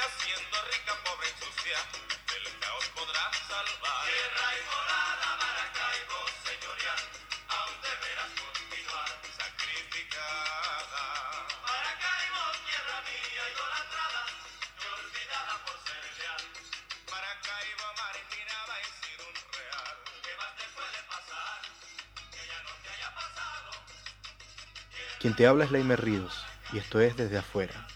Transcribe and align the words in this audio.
ella 0.00 0.08
siendo 0.24 0.56
rica, 0.72 0.92
pobre 1.04 1.28
y 1.28 1.34
sucia, 1.44 1.76
del 2.32 2.58
caos 2.58 2.86
podrá 2.96 3.24
salvar. 3.48 4.04
Tierra 4.08 4.48
y 4.56 4.60
morada, 4.64 5.28
Maracaibo, 5.36 6.18
señorial, 6.40 7.00
aún 7.48 7.76
deberás 7.84 8.32
continuar 8.40 9.10
sacrificada. 9.36 11.04
Maracaibo, 11.60 12.42
tierra 12.64 12.98
mía, 13.04 13.44
idolatrada, 13.52 14.22
y 14.80 14.84
olvidada 14.88 15.54
por 15.68 15.76
ser 15.84 16.02
leal. 16.16 16.44
Maracaibo, 17.12 17.86
marginada 18.00 18.74
y 18.80 18.88
sin 19.04 19.20
un 19.20 19.36
real. 19.52 19.96
¿Qué 20.24 20.32
más 20.40 20.52
te 20.56 20.66
puede 20.76 21.00
pasar? 21.12 21.60
Que 22.32 22.40
ya 22.48 22.58
no 22.64 22.72
te 22.80 22.88
haya 22.88 23.10
pasado. 23.12 23.70
Quien 25.20 25.36
te 25.36 25.46
habla 25.46 25.64
es 25.64 25.70
Leimer 25.70 26.00
Ríos 26.00 26.40
y 26.72 26.78
esto 26.78 27.00
es 27.00 27.16
Desde 27.16 27.36
Afuera. 27.36 27.86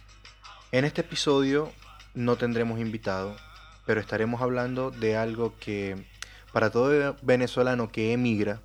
En 0.70 0.84
este 0.84 1.00
episodio 1.02 1.72
no 2.14 2.36
tendremos 2.36 2.80
invitado, 2.80 3.36
pero 3.86 4.00
estaremos 4.00 4.40
hablando 4.42 4.90
de 4.90 5.16
algo 5.16 5.54
que 5.58 5.96
para 6.52 6.70
todo 6.70 7.16
venezolano 7.22 7.90
que 7.90 8.12
emigra 8.12 8.60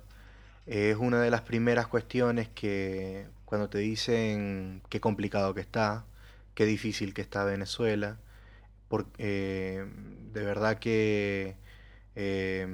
es 0.66 0.96
una 0.96 1.20
de 1.22 1.30
las 1.30 1.42
primeras 1.42 1.86
cuestiones 1.88 2.48
que 2.50 3.26
cuando 3.46 3.68
te 3.70 3.78
dicen 3.78 4.82
qué 4.90 5.00
complicado 5.00 5.54
que 5.54 5.60
está, 5.60 6.04
qué 6.54 6.66
difícil 6.66 7.14
que 7.14 7.22
está 7.22 7.44
Venezuela, 7.44 8.18
por- 8.88 9.06
eh, 9.18 9.86
de 10.32 10.42
verdad 10.44 10.78
que 10.78 11.56
eh, 12.16 12.66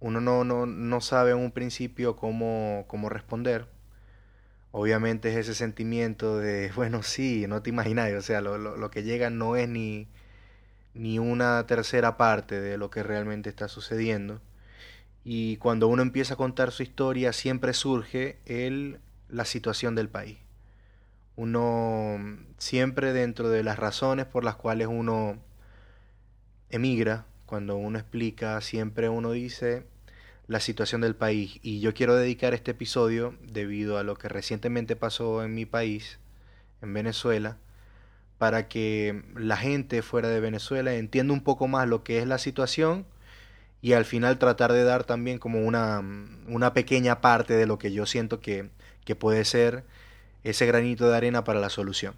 uno 0.00 0.20
no, 0.20 0.44
no, 0.44 0.66
no 0.66 1.00
sabe 1.00 1.30
en 1.32 1.38
un 1.38 1.52
principio 1.52 2.16
cómo, 2.16 2.84
cómo 2.88 3.08
responder. 3.08 3.66
Obviamente 4.72 5.30
es 5.30 5.36
ese 5.36 5.54
sentimiento 5.54 6.38
de, 6.38 6.72
bueno, 6.76 7.02
sí, 7.02 7.46
no 7.48 7.62
te 7.62 7.70
imaginas, 7.70 8.12
o 8.14 8.22
sea, 8.22 8.40
lo, 8.40 8.58
lo- 8.58 8.76
lo 8.76 8.90
que 8.90 9.02
llega 9.02 9.30
no 9.30 9.56
es 9.56 9.68
ni, 9.68 10.08
ni 10.94 11.18
una 11.20 11.66
tercera 11.66 12.16
parte 12.18 12.60
de 12.60 12.78
lo 12.78 12.90
que 12.90 13.02
realmente 13.04 13.50
está 13.50 13.68
sucediendo. 13.68 14.40
Y 15.24 15.56
cuando 15.58 15.88
uno 15.88 16.02
empieza 16.02 16.34
a 16.34 16.38
contar 16.38 16.72
su 16.72 16.82
historia, 16.84 17.32
siempre 17.34 17.74
surge 17.74 18.38
el, 18.46 19.00
la 19.28 19.44
situación 19.46 19.94
del 19.96 20.08
país. 20.10 20.38
Uno 21.36 22.18
siempre 22.58 23.12
dentro 23.12 23.50
de 23.50 23.62
las 23.64 23.78
razones 23.78 24.26
por 24.26 24.44
las 24.44 24.56
cuales 24.56 24.88
uno 24.88 25.38
emigra, 26.70 27.24
cuando 27.46 27.76
uno 27.76 27.98
explica, 27.98 28.60
siempre 28.60 29.08
uno 29.08 29.30
dice 29.32 29.86
la 30.46 30.60
situación 30.60 31.00
del 31.00 31.14
país. 31.14 31.58
Y 31.62 31.80
yo 31.80 31.94
quiero 31.94 32.14
dedicar 32.16 32.54
este 32.54 32.72
episodio, 32.72 33.34
debido 33.42 33.98
a 33.98 34.02
lo 34.02 34.16
que 34.16 34.28
recientemente 34.28 34.96
pasó 34.96 35.42
en 35.44 35.54
mi 35.54 35.66
país, 35.66 36.18
en 36.82 36.92
Venezuela, 36.92 37.58
para 38.38 38.68
que 38.68 39.22
la 39.36 39.56
gente 39.56 40.02
fuera 40.02 40.28
de 40.28 40.40
Venezuela 40.40 40.94
entienda 40.94 41.32
un 41.32 41.42
poco 41.42 41.68
más 41.68 41.88
lo 41.88 42.02
que 42.02 42.18
es 42.18 42.26
la 42.26 42.38
situación 42.38 43.06
y 43.80 43.92
al 43.92 44.04
final 44.04 44.38
tratar 44.38 44.72
de 44.72 44.84
dar 44.84 45.04
también 45.04 45.38
como 45.38 45.60
una, 45.60 46.02
una 46.48 46.72
pequeña 46.72 47.20
parte 47.20 47.54
de 47.54 47.66
lo 47.66 47.78
que 47.78 47.92
yo 47.92 48.06
siento 48.06 48.40
que, 48.40 48.70
que 49.04 49.14
puede 49.14 49.44
ser 49.44 49.84
ese 50.44 50.66
granito 50.66 51.08
de 51.08 51.16
arena 51.16 51.44
para 51.44 51.60
la 51.60 51.68
solución. 51.68 52.14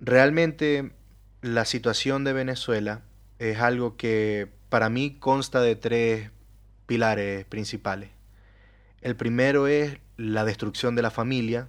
Realmente 0.00 0.92
la 1.42 1.64
situación 1.64 2.24
de 2.24 2.32
Venezuela 2.32 3.02
es 3.38 3.58
algo 3.58 3.96
que 3.96 4.48
para 4.68 4.88
mí 4.88 5.16
consta 5.18 5.60
de 5.60 5.76
tres 5.76 6.30
pilares 6.86 7.44
principales. 7.44 8.10
El 9.00 9.16
primero 9.16 9.66
es 9.66 9.98
la 10.16 10.44
destrucción 10.44 10.96
de 10.96 11.02
la 11.02 11.10
familia, 11.10 11.68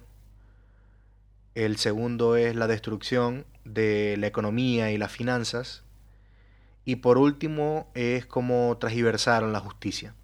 el 1.54 1.76
segundo 1.76 2.36
es 2.36 2.54
la 2.56 2.66
destrucción 2.66 3.46
de 3.64 4.16
la 4.18 4.26
economía 4.26 4.90
y 4.92 4.98
las 4.98 5.12
finanzas, 5.12 5.84
y 6.84 6.96
por 6.96 7.18
último 7.18 7.90
es 7.94 8.26
cómo 8.26 8.76
transgiversaron 8.80 9.52
la 9.52 9.60
justicia. 9.60 10.14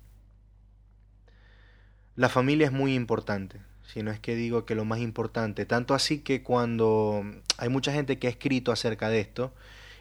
La 2.17 2.29
familia 2.29 2.67
es 2.67 2.73
muy 2.73 2.95
importante, 2.95 3.61
si 3.87 4.03
no 4.03 4.11
es 4.11 4.19
que 4.19 4.35
digo 4.35 4.65
que 4.65 4.75
lo 4.75 4.85
más 4.85 5.01
importante, 5.01 5.67
tanto 5.67 5.95
así 5.95 6.21
que 6.21 6.43
cuando 6.43 7.23
hay 7.59 7.69
mucha 7.69 7.93
gente 7.93 8.19
que 8.19 8.27
ha 8.27 8.31
escrito 8.31 8.73
acerca 8.73 9.09
de 9.09 9.21
esto, 9.21 9.53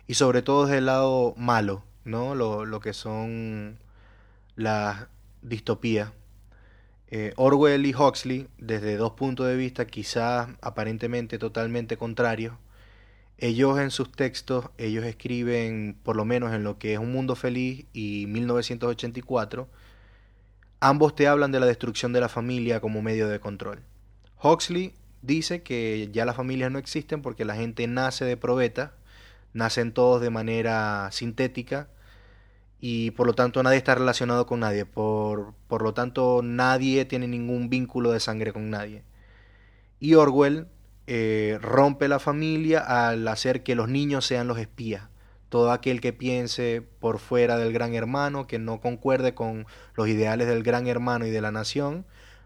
y 0.07 0.15
sobre 0.15 0.41
todo 0.41 0.65
desde 0.65 0.79
el 0.79 0.85
lado 0.85 1.33
malo, 1.37 1.83
¿no? 2.05 2.35
Lo, 2.35 2.65
lo 2.65 2.79
que 2.79 2.93
son 2.93 3.77
las 4.55 5.07
distopías. 5.41 6.11
Eh, 7.07 7.33
Orwell 7.35 7.85
y 7.85 7.93
Huxley, 7.93 8.47
desde 8.57 8.97
dos 8.97 9.13
puntos 9.13 9.47
de 9.47 9.55
vista 9.55 9.85
quizás 9.85 10.49
aparentemente 10.61 11.37
totalmente 11.37 11.97
contrarios, 11.97 12.55
ellos 13.37 13.79
en 13.79 13.91
sus 13.91 14.11
textos, 14.11 14.69
ellos 14.77 15.05
escriben, 15.05 15.97
por 16.03 16.15
lo 16.15 16.25
menos 16.25 16.53
en 16.53 16.63
lo 16.63 16.79
que 16.79 16.93
es 16.93 16.99
Un 16.99 17.11
Mundo 17.11 17.35
Feliz 17.35 17.85
y 17.93 18.25
1984, 18.27 19.67
ambos 20.79 21.15
te 21.15 21.27
hablan 21.27 21.51
de 21.51 21.59
la 21.59 21.65
destrucción 21.65 22.13
de 22.13 22.21
la 22.21 22.29
familia 22.29 22.79
como 22.79 23.01
medio 23.01 23.27
de 23.27 23.39
control. 23.39 23.81
Huxley 24.41 24.93
dice 25.21 25.63
que 25.63 26.09
ya 26.11 26.25
las 26.25 26.35
familias 26.35 26.71
no 26.71 26.79
existen 26.79 27.21
porque 27.21 27.45
la 27.45 27.55
gente 27.55 27.87
nace 27.87 28.25
de 28.25 28.37
probeta, 28.37 28.93
nacen 29.53 29.91
todos 29.91 30.21
de 30.21 30.29
manera 30.29 31.09
sintética 31.11 31.89
y 32.79 33.11
por 33.11 33.27
lo 33.27 33.33
tanto 33.33 33.63
nadie 33.63 33.77
está 33.77 33.95
relacionado 33.95 34.45
con 34.45 34.59
nadie, 34.59 34.85
por, 34.85 35.53
por 35.67 35.81
lo 35.81 35.93
tanto 35.93 36.41
nadie 36.43 37.05
tiene 37.05 37.27
ningún 37.27 37.69
vínculo 37.69 38.11
de 38.11 38.19
sangre 38.19 38.53
con 38.53 38.69
nadie. 38.69 39.03
Y 39.99 40.15
Orwell 40.15 40.67
eh, 41.07 41.59
rompe 41.61 42.07
la 42.07 42.19
familia 42.19 42.79
al 42.79 43.27
hacer 43.27 43.63
que 43.63 43.75
los 43.75 43.89
niños 43.89 44.25
sean 44.25 44.47
los 44.47 44.57
espías. 44.57 45.09
Todo 45.49 45.71
aquel 45.71 46.01
que 46.01 46.13
piense 46.13 46.81
por 46.99 47.19
fuera 47.19 47.57
del 47.57 47.71
gran 47.71 47.93
hermano, 47.93 48.47
que 48.47 48.59
no 48.59 48.81
concuerde 48.81 49.35
con 49.35 49.67
los 49.95 50.07
ideales 50.07 50.47
del 50.47 50.63
gran 50.63 50.87
hermano 50.87 51.25
y 51.25 51.29
de 51.29 51.41
la 51.41 51.51
nación, 51.51 52.05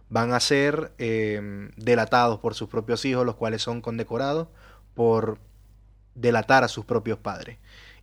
van 0.10 0.34
a 0.34 0.40
ser 0.40 0.92
eh, 0.98 1.70
delatados 1.78 2.40
por 2.40 2.56
sus 2.56 2.70
propios 2.70 3.06
hijos, 3.06 3.26
los 3.26 3.36
cuales 3.36 3.62
son 3.62 3.82
condecorados 3.82 4.48
por 4.94 5.40
delatar 6.16 6.64
a 6.64 6.68
sus 6.68 6.86
propios 6.86 7.18
padres. 7.20 7.58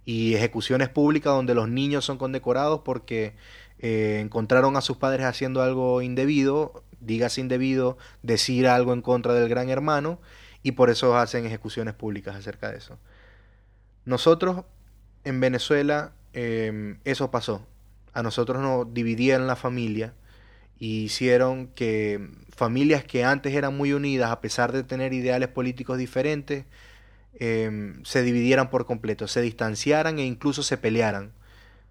Y 0.06 0.34
ejecuciones 0.34 0.88
públicas 0.88 1.34
donde 1.34 1.54
los 1.54 1.68
niños 1.68 2.06
son 2.06 2.16
condecorados 2.16 2.80
porque 2.84 3.34
eh, 3.78 4.20
encontraron 4.22 4.76
a 4.76 4.80
sus 4.80 4.96
padres 4.96 5.26
haciendo 5.26 5.60
algo 5.60 6.00
indebido, 6.00 6.82
dígase 7.00 7.42
indebido, 7.42 7.98
decir 8.22 8.66
algo 8.66 8.94
en 8.94 9.02
contra 9.02 9.34
del 9.34 9.50
gran 9.50 9.68
hermano, 9.68 10.18
y 10.62 10.72
por 10.72 10.88
eso 10.88 11.16
hacen 11.18 11.44
ejecuciones 11.44 11.92
públicas 11.92 12.34
acerca 12.34 12.70
de 12.70 12.78
eso. 12.78 12.98
Nosotros 14.06 14.64
en 15.24 15.40
Venezuela 15.40 16.12
eh, 16.32 16.96
eso 17.04 17.30
pasó. 17.30 17.66
A 18.12 18.22
nosotros 18.22 18.62
nos 18.62 18.94
dividieron 18.94 19.46
la 19.46 19.56
familia 19.56 20.14
y 20.78 21.04
hicieron 21.04 21.68
que 21.68 22.30
familias 22.54 23.04
que 23.04 23.24
antes 23.24 23.54
eran 23.54 23.76
muy 23.76 23.92
unidas, 23.92 24.30
a 24.30 24.40
pesar 24.40 24.72
de 24.72 24.82
tener 24.82 25.12
ideales 25.12 25.48
políticos 25.48 25.98
diferentes, 25.98 26.64
eh, 27.38 27.94
se 28.04 28.22
dividieran 28.22 28.70
por 28.70 28.86
completo, 28.86 29.28
se 29.28 29.40
distanciaran 29.40 30.18
e 30.18 30.24
incluso 30.24 30.62
se 30.62 30.76
pelearan. 30.76 31.32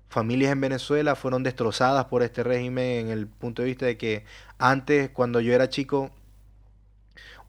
Familias 0.10 0.52
en 0.52 0.62
Venezuela 0.62 1.16
fueron 1.16 1.44
destrozadas 1.44 2.06
por 2.06 2.24
este 2.24 2.44
régimen 2.44 3.08
en 3.08 3.10
el 3.10 3.28
punto 3.28 3.62
de 3.62 3.68
vista 3.68 3.86
de 3.86 3.98
que 3.98 4.24
antes, 4.58 5.10
cuando 5.10 5.42
yo 5.42 5.54
era 5.54 5.70
chico, 5.70 6.12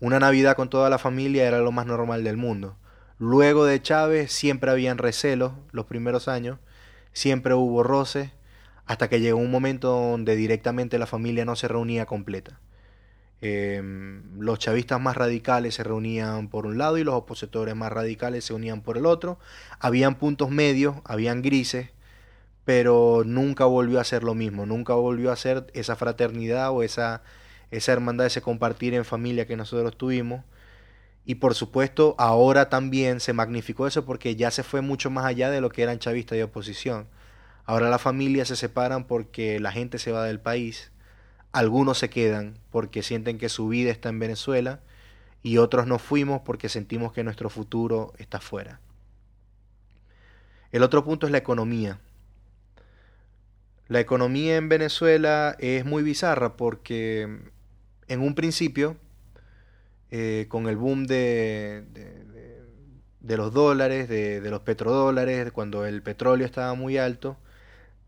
una 0.00 0.18
Navidad 0.18 0.56
con 0.56 0.68
toda 0.68 0.90
la 0.90 0.98
familia 0.98 1.46
era 1.46 1.60
lo 1.60 1.72
más 1.72 1.86
normal 1.86 2.24
del 2.24 2.36
mundo. 2.36 2.76
Luego 3.18 3.64
de 3.64 3.80
Chávez 3.80 4.32
siempre 4.32 4.70
habían 4.70 4.98
recelos 4.98 5.52
los 5.72 5.86
primeros 5.86 6.28
años, 6.28 6.58
siempre 7.12 7.54
hubo 7.54 7.82
roces, 7.82 8.30
hasta 8.84 9.08
que 9.08 9.20
llegó 9.20 9.38
un 9.38 9.50
momento 9.50 9.88
donde 9.88 10.36
directamente 10.36 10.98
la 10.98 11.06
familia 11.06 11.44
no 11.44 11.56
se 11.56 11.68
reunía 11.68 12.06
completa. 12.06 12.60
Eh, 13.42 13.82
los 14.38 14.58
chavistas 14.58 15.00
más 15.00 15.16
radicales 15.16 15.74
se 15.74 15.84
reunían 15.84 16.48
por 16.48 16.66
un 16.66 16.78
lado 16.78 16.96
y 16.98 17.04
los 17.04 17.14
opositores 17.14 17.76
más 17.76 17.92
radicales 17.92 18.44
se 18.44 18.54
unían 18.54 18.82
por 18.82 18.96
el 18.96 19.06
otro. 19.06 19.38
Habían 19.78 20.16
puntos 20.16 20.50
medios, 20.50 20.96
habían 21.04 21.42
grises, 21.42 21.90
pero 22.64 23.22
nunca 23.26 23.66
volvió 23.66 24.00
a 24.00 24.04
ser 24.04 24.24
lo 24.24 24.34
mismo, 24.34 24.66
nunca 24.66 24.94
volvió 24.94 25.30
a 25.32 25.36
ser 25.36 25.66
esa 25.74 25.96
fraternidad 25.96 26.70
o 26.72 26.82
esa, 26.82 27.22
esa 27.70 27.92
hermandad, 27.92 28.26
ese 28.26 28.42
compartir 28.42 28.94
en 28.94 29.04
familia 29.04 29.46
que 29.46 29.56
nosotros 29.56 29.96
tuvimos. 29.96 30.44
Y 31.24 31.36
por 31.36 31.54
supuesto, 31.54 32.14
ahora 32.18 32.70
también 32.70 33.20
se 33.20 33.32
magnificó 33.32 33.86
eso 33.86 34.04
porque 34.04 34.36
ya 34.36 34.50
se 34.50 34.62
fue 34.62 34.80
mucho 34.80 35.10
más 35.10 35.26
allá 35.26 35.50
de 35.50 35.60
lo 35.60 35.70
que 35.70 35.82
eran 35.82 35.98
chavistas 35.98 36.38
y 36.38 36.42
oposición. 36.42 37.08
Ahora 37.64 37.90
las 37.90 38.00
familias 38.00 38.48
se 38.48 38.56
separan 38.56 39.06
porque 39.06 39.60
la 39.60 39.72
gente 39.72 39.98
se 39.98 40.12
va 40.12 40.24
del 40.24 40.40
país. 40.40 40.92
Algunos 41.56 41.96
se 41.96 42.10
quedan 42.10 42.58
porque 42.70 43.02
sienten 43.02 43.38
que 43.38 43.48
su 43.48 43.68
vida 43.68 43.90
está 43.90 44.10
en 44.10 44.18
Venezuela 44.18 44.80
y 45.42 45.56
otros 45.56 45.86
nos 45.86 46.02
fuimos 46.02 46.42
porque 46.42 46.68
sentimos 46.68 47.14
que 47.14 47.24
nuestro 47.24 47.48
futuro 47.48 48.12
está 48.18 48.40
fuera. 48.40 48.78
El 50.70 50.82
otro 50.82 51.02
punto 51.02 51.24
es 51.24 51.32
la 51.32 51.38
economía. 51.38 51.98
La 53.88 54.00
economía 54.00 54.56
en 54.56 54.68
Venezuela 54.68 55.56
es 55.58 55.86
muy 55.86 56.02
bizarra 56.02 56.58
porque 56.58 57.22
en 58.06 58.20
un 58.20 58.34
principio, 58.34 58.98
eh, 60.10 60.44
con 60.50 60.68
el 60.68 60.76
boom 60.76 61.06
de, 61.06 61.86
los 63.22 63.54
dólares, 63.54 64.10
de, 64.10 64.42
de 64.42 64.50
los 64.50 64.60
petrodólares, 64.60 65.52
cuando 65.52 65.86
el 65.86 66.02
petróleo 66.02 66.44
estaba 66.44 66.74
muy 66.74 66.98
alto, 66.98 67.38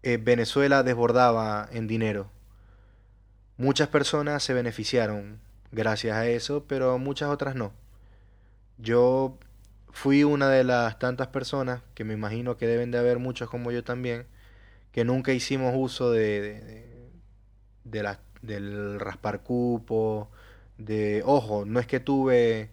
eh, 0.02 0.18
Venezuela 0.18 0.82
desbordaba 0.82 1.66
en 1.72 1.86
dinero. 1.86 2.30
Muchas 3.58 3.88
personas 3.88 4.42
se 4.42 4.54
beneficiaron 4.54 5.40
gracias 5.72 6.16
a 6.16 6.26
eso, 6.26 6.64
pero 6.66 6.98
muchas 6.98 7.28
otras 7.28 7.54
no. 7.54 7.72
Yo 8.78 9.36
fui 9.90 10.24
una 10.24 10.48
de 10.48 10.64
las 10.64 10.98
tantas 10.98 11.28
personas, 11.28 11.82
que 11.94 12.04
me 12.04 12.14
imagino 12.14 12.56
que 12.56 12.66
deben 12.66 12.90
de 12.90 12.98
haber 12.98 13.18
muchos 13.18 13.50
como 13.50 13.72
yo 13.72 13.84
también, 13.84 14.26
que 14.92 15.04
nunca 15.04 15.32
hicimos 15.32 15.74
uso 15.76 16.10
de, 16.12 16.86
de, 17.84 18.16
del 18.42 19.00
raspar 19.00 19.42
cupo, 19.42 20.28
de, 20.78 21.22
ojo, 21.26 21.64
no 21.64 21.80
es 21.80 21.86
que 21.86 22.00
tuve 22.00 22.70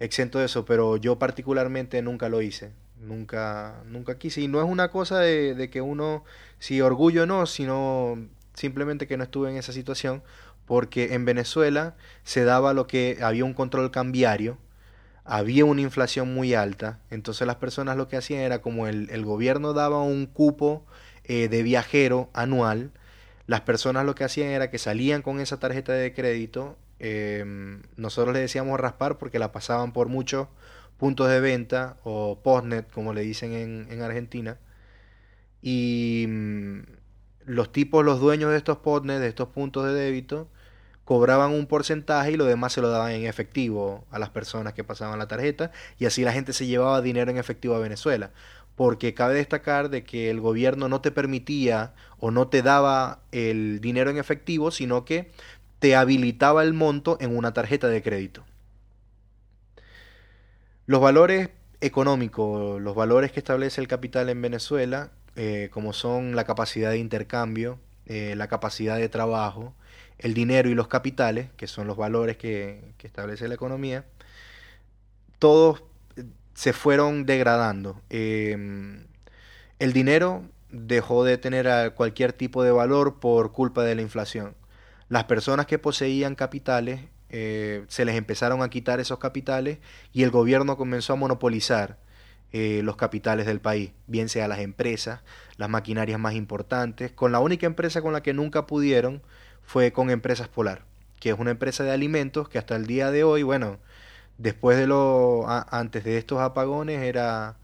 exento 0.00 0.38
de 0.40 0.46
eso, 0.46 0.64
pero 0.64 0.96
yo 0.96 1.18
particularmente 1.18 2.02
nunca 2.02 2.28
lo 2.28 2.42
hice, 2.42 2.72
nunca, 3.00 3.82
nunca 3.86 4.18
quise, 4.18 4.40
y 4.40 4.48
no 4.48 4.60
es 4.60 4.68
una 4.68 4.90
cosa 4.90 5.20
de, 5.20 5.70
que 5.70 5.80
uno, 5.80 6.24
si 6.58 6.80
orgullo 6.80 7.26
no, 7.26 7.46
sino 7.46 8.18
simplemente 8.56 9.06
que 9.06 9.16
no 9.16 9.24
estuve 9.24 9.50
en 9.50 9.56
esa 9.56 9.72
situación, 9.72 10.22
porque 10.64 11.14
en 11.14 11.24
Venezuela 11.24 11.94
se 12.24 12.44
daba 12.44 12.74
lo 12.74 12.86
que 12.86 13.18
había 13.22 13.44
un 13.44 13.54
control 13.54 13.90
cambiario, 13.92 14.58
había 15.24 15.64
una 15.64 15.82
inflación 15.82 16.34
muy 16.34 16.54
alta, 16.54 17.00
entonces 17.10 17.46
las 17.46 17.56
personas 17.56 17.96
lo 17.96 18.08
que 18.08 18.16
hacían 18.16 18.40
era 18.40 18.60
como 18.60 18.86
el, 18.86 19.10
el 19.10 19.24
gobierno 19.24 19.72
daba 19.72 20.02
un 20.02 20.26
cupo 20.26 20.84
eh, 21.24 21.48
de 21.48 21.62
viajero 21.62 22.30
anual, 22.32 22.92
las 23.46 23.60
personas 23.60 24.04
lo 24.06 24.14
que 24.14 24.24
hacían 24.24 24.48
era 24.50 24.70
que 24.70 24.78
salían 24.78 25.22
con 25.22 25.40
esa 25.40 25.58
tarjeta 25.58 25.92
de 25.92 26.12
crédito, 26.12 26.76
em, 26.98 27.82
nosotros 27.96 28.34
le 28.34 28.40
decíamos 28.40 28.80
raspar 28.80 29.18
porque 29.18 29.38
la 29.38 29.52
pasaban 29.52 29.92
por 29.92 30.08
muchos 30.08 30.48
puntos 30.98 31.28
de 31.28 31.40
venta 31.40 31.96
o 32.04 32.40
postnet, 32.42 32.90
como 32.90 33.12
le 33.12 33.22
dicen 33.22 33.52
en, 33.52 33.86
en 33.90 34.02
Argentina, 34.02 34.58
y 35.62 36.26
mm, 36.28 36.80
los 37.46 37.72
tipos, 37.72 38.04
los 38.04 38.20
dueños 38.20 38.50
de 38.50 38.58
estos 38.58 38.78
postnet, 38.78 39.20
de 39.20 39.28
estos 39.28 39.48
puntos 39.48 39.84
de 39.86 39.94
débito, 39.94 40.48
cobraban 41.04 41.52
un 41.52 41.66
porcentaje 41.66 42.32
y 42.32 42.36
lo 42.36 42.44
demás 42.44 42.72
se 42.72 42.80
lo 42.80 42.90
daban 42.90 43.12
en 43.12 43.26
efectivo 43.26 44.04
a 44.10 44.18
las 44.18 44.30
personas 44.30 44.74
que 44.74 44.82
pasaban 44.82 45.18
la 45.20 45.28
tarjeta 45.28 45.70
y 45.98 46.06
así 46.06 46.22
la 46.22 46.32
gente 46.32 46.52
se 46.52 46.66
llevaba 46.66 47.00
dinero 47.00 47.30
en 47.30 47.38
efectivo 47.38 47.76
a 47.76 47.78
Venezuela. 47.78 48.32
Porque 48.74 49.14
cabe 49.14 49.34
destacar 49.34 49.88
de 49.88 50.04
que 50.04 50.28
el 50.30 50.40
gobierno 50.40 50.88
no 50.88 51.00
te 51.00 51.10
permitía 51.10 51.94
o 52.18 52.30
no 52.30 52.48
te 52.48 52.60
daba 52.60 53.20
el 53.32 53.80
dinero 53.80 54.10
en 54.10 54.18
efectivo, 54.18 54.70
sino 54.70 55.04
que 55.04 55.30
te 55.78 55.94
habilitaba 55.96 56.62
el 56.62 56.74
monto 56.74 57.16
en 57.20 57.36
una 57.36 57.54
tarjeta 57.54 57.88
de 57.88 58.02
crédito. 58.02 58.44
Los 60.86 61.00
valores 61.00 61.50
económicos, 61.80 62.80
los 62.82 62.94
valores 62.94 63.32
que 63.32 63.40
establece 63.40 63.80
el 63.80 63.88
capital 63.88 64.28
en 64.28 64.42
Venezuela, 64.42 65.10
eh, 65.36 65.68
como 65.72 65.92
son 65.92 66.34
la 66.34 66.44
capacidad 66.44 66.90
de 66.90 66.98
intercambio, 66.98 67.78
eh, 68.08 68.36
la 68.36 68.46
capacidad 68.46 68.98
de 68.98 69.08
trabajo, 69.08 69.74
el 70.18 70.32
dinero 70.32 70.70
y 70.70 70.74
los 70.74 70.86
capitales, 70.86 71.48
que 71.56 71.66
son 71.66 71.88
los 71.88 71.96
valores 71.96 72.36
que, 72.36 72.94
establece 73.02 73.48
la 73.48 73.54
economía, 73.54 74.04
todos 75.40 75.82
eh, 76.16 76.24
se 76.54 76.72
fueron 76.72 77.26
degradando. 77.26 78.00
Eh, 78.10 79.04
el 79.80 79.92
dinero 79.92 80.44
dejó 80.70 81.24
de 81.24 81.36
tener 81.36 81.94
cualquier 81.94 82.32
tipo 82.32 82.62
de 82.62 82.70
valor 82.70 83.18
por 83.18 83.52
culpa 83.52 83.82
de 83.82 83.96
la 83.96 84.02
inflación. 84.02 84.54
Las 85.08 85.24
personas 85.24 85.66
que 85.66 85.78
poseían 85.78 86.34
capitales 86.34 87.00
se 87.28 88.04
les 88.04 88.14
empezaron 88.14 88.62
a 88.62 88.70
quitar 88.70 88.98
esos 88.98 89.18
capitales 89.18 89.78
y 90.12 90.22
el 90.22 90.30
gobierno 90.30 90.76
comenzó 90.76 91.12
a 91.12 91.16
monopolizar 91.16 91.98
eh, 92.52 92.80
los 92.82 92.96
capitales 92.96 93.46
del 93.46 93.60
país, 93.60 93.92
bien 94.06 94.28
sea 94.28 94.48
las 94.48 94.60
empresas, 94.60 95.22
las 95.56 95.68
maquinarias 95.68 96.18
más 96.18 96.34
importantes. 96.34 97.12
Con 97.12 97.32
la 97.32 97.40
única 97.40 97.66
empresa 97.66 98.02
con 98.02 98.12
la 98.12 98.22
que 98.22 98.32
nunca 98.34 98.66
pudieron 98.66 99.22
fue 99.62 99.92
con 99.92 100.10
Empresas 100.10 100.48
Polar, 100.48 100.84
que 101.20 101.30
es 101.30 101.38
una 101.38 101.50
empresa 101.50 101.84
de 101.84 101.90
alimentos 101.92 102.48
que 102.48 102.58
hasta 102.58 102.76
el 102.76 102.86
día 102.86 103.10
de 103.10 103.24
hoy, 103.24 103.42
bueno, 103.42 103.78
después 104.38 104.76
de 104.78 104.86
lo, 104.86 105.44
antes 105.48 106.04
de 106.04 106.18
estos 106.18 106.40
apagones 106.40 107.02
era 107.02 107.56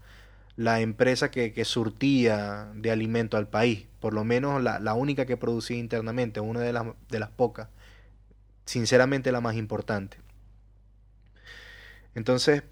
la 0.55 0.81
empresa 0.81 1.31
que, 1.31 1.53
que 1.53 1.65
surtía 1.65 2.67
de 2.75 2.91
alimento 2.91 3.37
al 3.37 3.47
país, 3.47 3.87
por 3.99 4.13
lo 4.13 4.23
menos 4.23 4.61
la, 4.61 4.79
la 4.79 4.93
única 4.93 5.25
que 5.25 5.37
producía 5.37 5.77
internamente, 5.77 6.39
una 6.39 6.59
de 6.59 6.73
las, 6.73 6.85
de 7.09 7.19
las 7.19 7.29
pocas, 7.29 7.69
sinceramente 8.65 9.31
la 9.31 9.41
más 9.41 9.55
importante. 9.55 10.17
Entonces, 12.15 12.63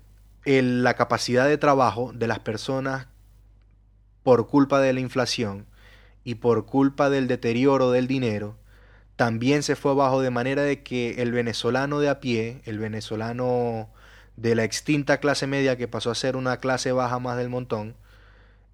la 0.46 0.96
capacidad 0.96 1.48
de 1.48 1.58
trabajo 1.58 2.12
de 2.14 2.28
las 2.28 2.40
personas 2.40 3.08
por 4.24 4.48
culpa 4.48 4.80
de 4.80 4.94
la 4.94 5.00
inflación 5.00 5.66
y 6.24 6.36
por 6.36 6.66
culpa 6.66 7.10
del 7.10 7.28
deterioro 7.28 7.92
del 7.92 8.08
dinero, 8.08 8.58
también 9.16 9.64
se 9.64 9.76
fue 9.76 9.92
abajo 9.92 10.22
de 10.22 10.32
manera 10.32 10.64
de 10.64 10.84
que 10.84 11.22
el 11.22 11.32
venezolano 11.32 12.00
de 12.00 12.10
a 12.10 12.20
pie, 12.20 12.62
el 12.66 12.80
venezolano 12.80 13.90
de 14.36 14.56
la 14.56 14.64
extinta 14.64 15.20
clase 15.20 15.48
media 15.48 15.78
que 15.78 15.88
pasó 15.88 16.12
a 16.12 16.16
ser 16.16 16.36
una 16.36 16.58
clase 16.58 16.92
baja 16.92 17.20
más 17.20 17.38
del 17.38 17.50
montón, 17.50 17.96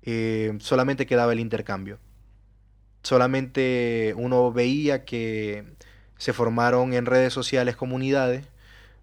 eh, 0.04 0.58
solamente 0.60 1.06
quedaba 1.06 1.34
el 1.34 1.40
intercambio. 1.40 2.00
Solamente 3.04 4.14
uno 4.18 4.52
veía 4.52 5.06
que 5.06 5.66
se 6.18 6.34
formaron 6.34 6.94
en 6.94 7.06
redes 7.06 7.34
sociales 7.34 7.76
comunidades 7.76 8.46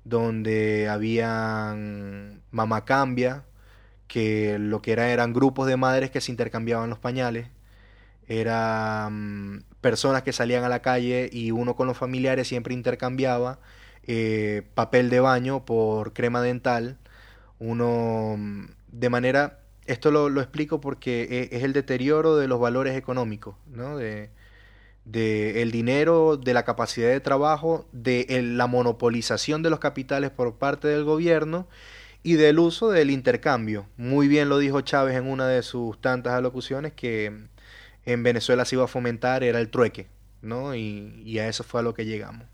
donde 0.04 0.88
habían 0.88 2.42
mamacambia, 2.50 3.44
que 4.08 4.58
lo 4.58 4.82
que 4.82 4.92
era 4.92 5.10
eran 5.10 5.32
grupos 5.32 5.66
de 5.66 5.76
madres 5.76 6.10
que 6.10 6.20
se 6.20 6.32
intercambiaban 6.32 6.90
los 6.90 6.98
pañales, 6.98 7.48
eran 8.28 9.64
personas 9.80 10.22
que 10.22 10.32
salían 10.32 10.64
a 10.64 10.68
la 10.68 10.82
calle 10.82 11.28
y 11.32 11.50
uno 11.50 11.76
con 11.76 11.86
los 11.86 11.98
familiares 11.98 12.48
siempre 12.48 12.74
intercambiaba 12.74 13.58
eh, 14.06 14.62
papel 14.74 15.10
de 15.10 15.20
baño 15.20 15.64
por 15.64 16.12
crema 16.12 16.42
dental, 16.42 16.98
uno 17.58 18.36
mm, 18.38 18.66
de 18.92 19.10
manera, 19.10 19.60
esto 19.86 20.10
lo, 20.10 20.28
explico 20.40 20.80
porque 20.80 21.48
e- 21.52 21.56
es 21.56 21.62
el 21.64 21.72
deterioro 21.72 22.36
de 22.36 22.48
los 22.48 22.60
valores 22.60 22.96
económicos, 22.96 23.56
¿no? 23.66 23.96
De, 23.96 24.30
de 25.04 25.62
el 25.62 25.70
dinero, 25.70 26.36
de 26.36 26.54
la 26.54 26.64
capacidad 26.64 27.08
de 27.08 27.20
trabajo, 27.20 27.86
de 27.92 28.26
la 28.42 28.66
monopolización 28.66 29.62
de 29.62 29.70
los 29.70 29.78
capitales 29.78 30.30
por 30.30 30.56
parte 30.56 30.88
del 30.88 31.04
gobierno 31.04 31.68
y 32.22 32.34
del 32.34 32.58
uso 32.58 32.90
del 32.90 33.10
intercambio. 33.10 33.86
Muy 33.96 34.28
bien 34.28 34.48
lo 34.48 34.58
dijo 34.58 34.80
Chávez 34.80 35.16
en 35.16 35.26
una 35.26 35.46
de 35.46 35.62
sus 35.62 36.00
tantas 36.00 36.32
alocuciones 36.32 36.92
que 36.94 37.48
en 38.06 38.22
Venezuela 38.22 38.64
se 38.64 38.76
iba 38.76 38.84
a 38.84 38.88
fomentar 38.88 39.44
era 39.44 39.60
el 39.60 39.70
trueque, 39.70 40.08
¿no? 40.42 40.74
Y, 40.74 41.38
a 41.38 41.48
eso 41.48 41.64
fue 41.64 41.80
a 41.80 41.82
lo 41.82 41.94
que 41.94 42.06
llegamos. 42.06 42.46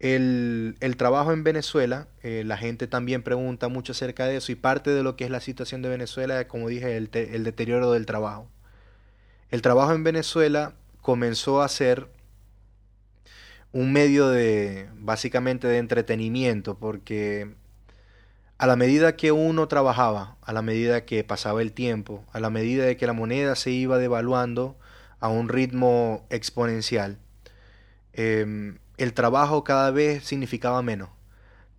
El, 0.00 0.76
trabajo 0.98 1.32
en 1.32 1.44
Venezuela, 1.44 2.08
eh, 2.22 2.42
la 2.44 2.58
gente 2.58 2.86
también 2.86 3.22
pregunta 3.22 3.68
mucho 3.68 3.92
acerca 3.92 4.26
de 4.26 4.36
eso 4.36 4.52
y 4.52 4.54
parte 4.54 4.90
de 4.90 5.02
lo 5.02 5.16
que 5.16 5.24
es 5.24 5.30
la 5.30 5.40
situación 5.40 5.82
de 5.82 5.88
Venezuela 5.88 6.40
es, 6.40 6.46
como 6.46 6.68
dije, 6.68 6.96
el 6.96 7.10
deterioro 7.10 7.90
del 7.92 8.06
trabajo. 8.06 8.48
El 9.50 9.62
trabajo 9.62 9.92
en 9.92 10.04
Venezuela 10.04 10.74
comenzó 11.04 11.60
a 11.60 11.68
ser 11.68 12.08
un 13.72 13.92
medio 13.92 14.30
de, 14.30 14.88
básicamente, 14.94 15.68
de 15.68 15.76
entretenimiento, 15.76 16.78
porque 16.78 17.54
a 18.56 18.66
la 18.66 18.74
medida 18.74 19.14
que 19.14 19.30
uno 19.30 19.68
trabajaba, 19.68 20.38
a 20.40 20.54
la 20.54 20.62
medida 20.62 21.04
que 21.04 21.22
pasaba 21.22 21.60
el 21.60 21.74
tiempo, 21.74 22.24
a 22.32 22.40
la 22.40 22.48
medida 22.48 22.86
de 22.86 22.96
que 22.96 23.06
la 23.06 23.12
moneda 23.12 23.54
se 23.54 23.70
iba 23.70 23.98
devaluando 23.98 24.78
a 25.20 25.28
un 25.28 25.50
ritmo 25.50 26.24
exponencial, 26.30 27.18
em, 28.14 28.78
el 28.96 29.12
trabajo 29.12 29.62
cada 29.62 29.90
vez 29.90 30.24
significaba 30.24 30.80
menos. 30.80 31.10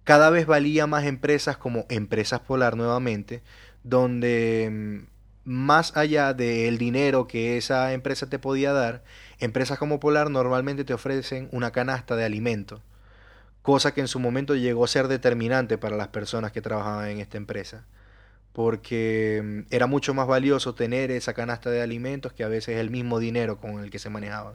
Cada 0.03 0.29
vez 0.29 0.46
valía 0.46 0.86
más 0.86 1.05
empresas 1.05 1.58
como 1.58 1.88
Empresas 1.89 2.41
Polar 2.41 2.77
nuevamente, 2.77 3.41
donde 3.84 4.65
em, 4.65 5.08
más 5.46 5.96
allá 5.96 6.34
del 6.34 6.78
dinero 6.78 7.28
que 7.28 7.58
esa 7.58 7.94
empresa 7.94 8.28
te 8.30 8.40
podía 8.40 8.74
dar, 8.74 9.04
empresas 9.40 9.80
como 9.80 10.00
Polar 10.00 10.30
normalmente 10.30 10.84
te 10.84 10.94
ofrecen 10.94 11.48
una 11.52 11.72
canasta 11.72 12.16
de 12.16 12.25
alimentos 12.25 12.82
cosa 13.66 13.96
que 13.96 14.02
en 14.02 14.08
su 14.08 14.20
momento 14.20 14.56
llegó 14.56 14.86
a 14.86 14.88
ser 14.88 15.08
determinante 15.08 15.80
para 15.80 15.98
las 15.98 16.10
personas 16.10 16.52
que 16.52 16.62
trabajaban 16.62 17.10
en 17.10 17.20
esta 17.20 17.38
empresa, 17.38 17.84
porque 18.54 19.42
mm, 19.44 19.74
era 19.74 19.88
mucho 19.88 20.14
más 20.14 20.28
valioso 20.28 20.75
tener 20.75 21.10
esa 21.10 21.34
canasta 21.34 21.72
de 21.72 21.82
alimentos 21.82 22.32
que 22.32 22.44
a 22.44 22.48
veces 22.48 22.78
el 22.78 22.92
mismo 22.92 23.18
dinero 23.20 23.58
con 23.58 23.84
el 23.84 23.90
que 23.90 23.98
se 23.98 24.12
manejaban. 24.12 24.54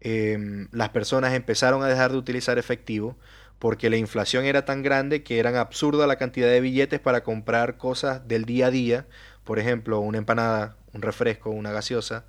Em, 0.00 0.68
las 0.72 0.88
personas 0.90 1.32
empezaron 1.34 1.82
a 1.84 1.86
dejar 1.86 2.10
de 2.10 2.18
utilizar 2.18 2.58
efectivo 2.58 3.16
porque 3.60 3.88
la 3.88 3.96
inflación 3.96 4.44
era 4.44 4.64
tan 4.64 4.82
grande 4.82 5.22
que 5.22 5.38
eran 5.38 5.54
absurda 5.54 6.06
la 6.08 6.16
cantidad 6.16 6.48
de 6.48 6.60
billetes 6.60 6.98
para 7.00 7.22
comprar 7.22 7.76
cosas 7.76 8.26
del 8.26 8.44
día 8.46 8.66
a 8.66 8.70
día, 8.72 9.06
por 9.48 9.58
ejemplo, 9.58 10.00
una 10.00 10.18
empanada, 10.20 10.76
un 10.94 11.02
refresco, 11.02 11.50
una 11.50 11.72
gaseosa, 11.72 12.26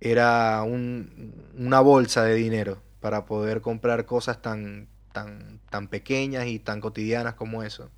era 0.00 0.62
un- 0.62 1.34
una 1.56 1.80
bolsa 1.80 2.22
de 2.24 2.34
dinero 2.34 2.82
para 3.00 3.24
poder 3.26 3.60
comprar 3.60 4.04
cosas 4.06 4.42
tan, 4.42 4.88
tan, 5.12 5.60
tan 5.70 5.88
pequeñas 5.88 6.46
y 6.46 6.58
tan 6.58 6.80
cotidianas 6.80 7.34
como 7.34 7.62
eso. 7.62 7.90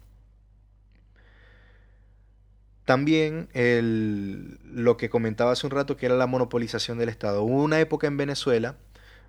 También 2.84 3.48
el, 3.52 4.58
lo 4.64 4.96
que 4.96 5.10
comentaba 5.10 5.52
hace 5.52 5.66
un 5.66 5.72
rato 5.72 5.96
que 5.96 6.06
era 6.06 6.16
la 6.16 6.26
monopolización 6.26 6.96
del 6.98 7.10
Estado. 7.10 7.42
Hubo 7.42 7.62
una 7.62 7.80
época 7.80 8.06
en 8.06 8.16
Venezuela 8.16 8.76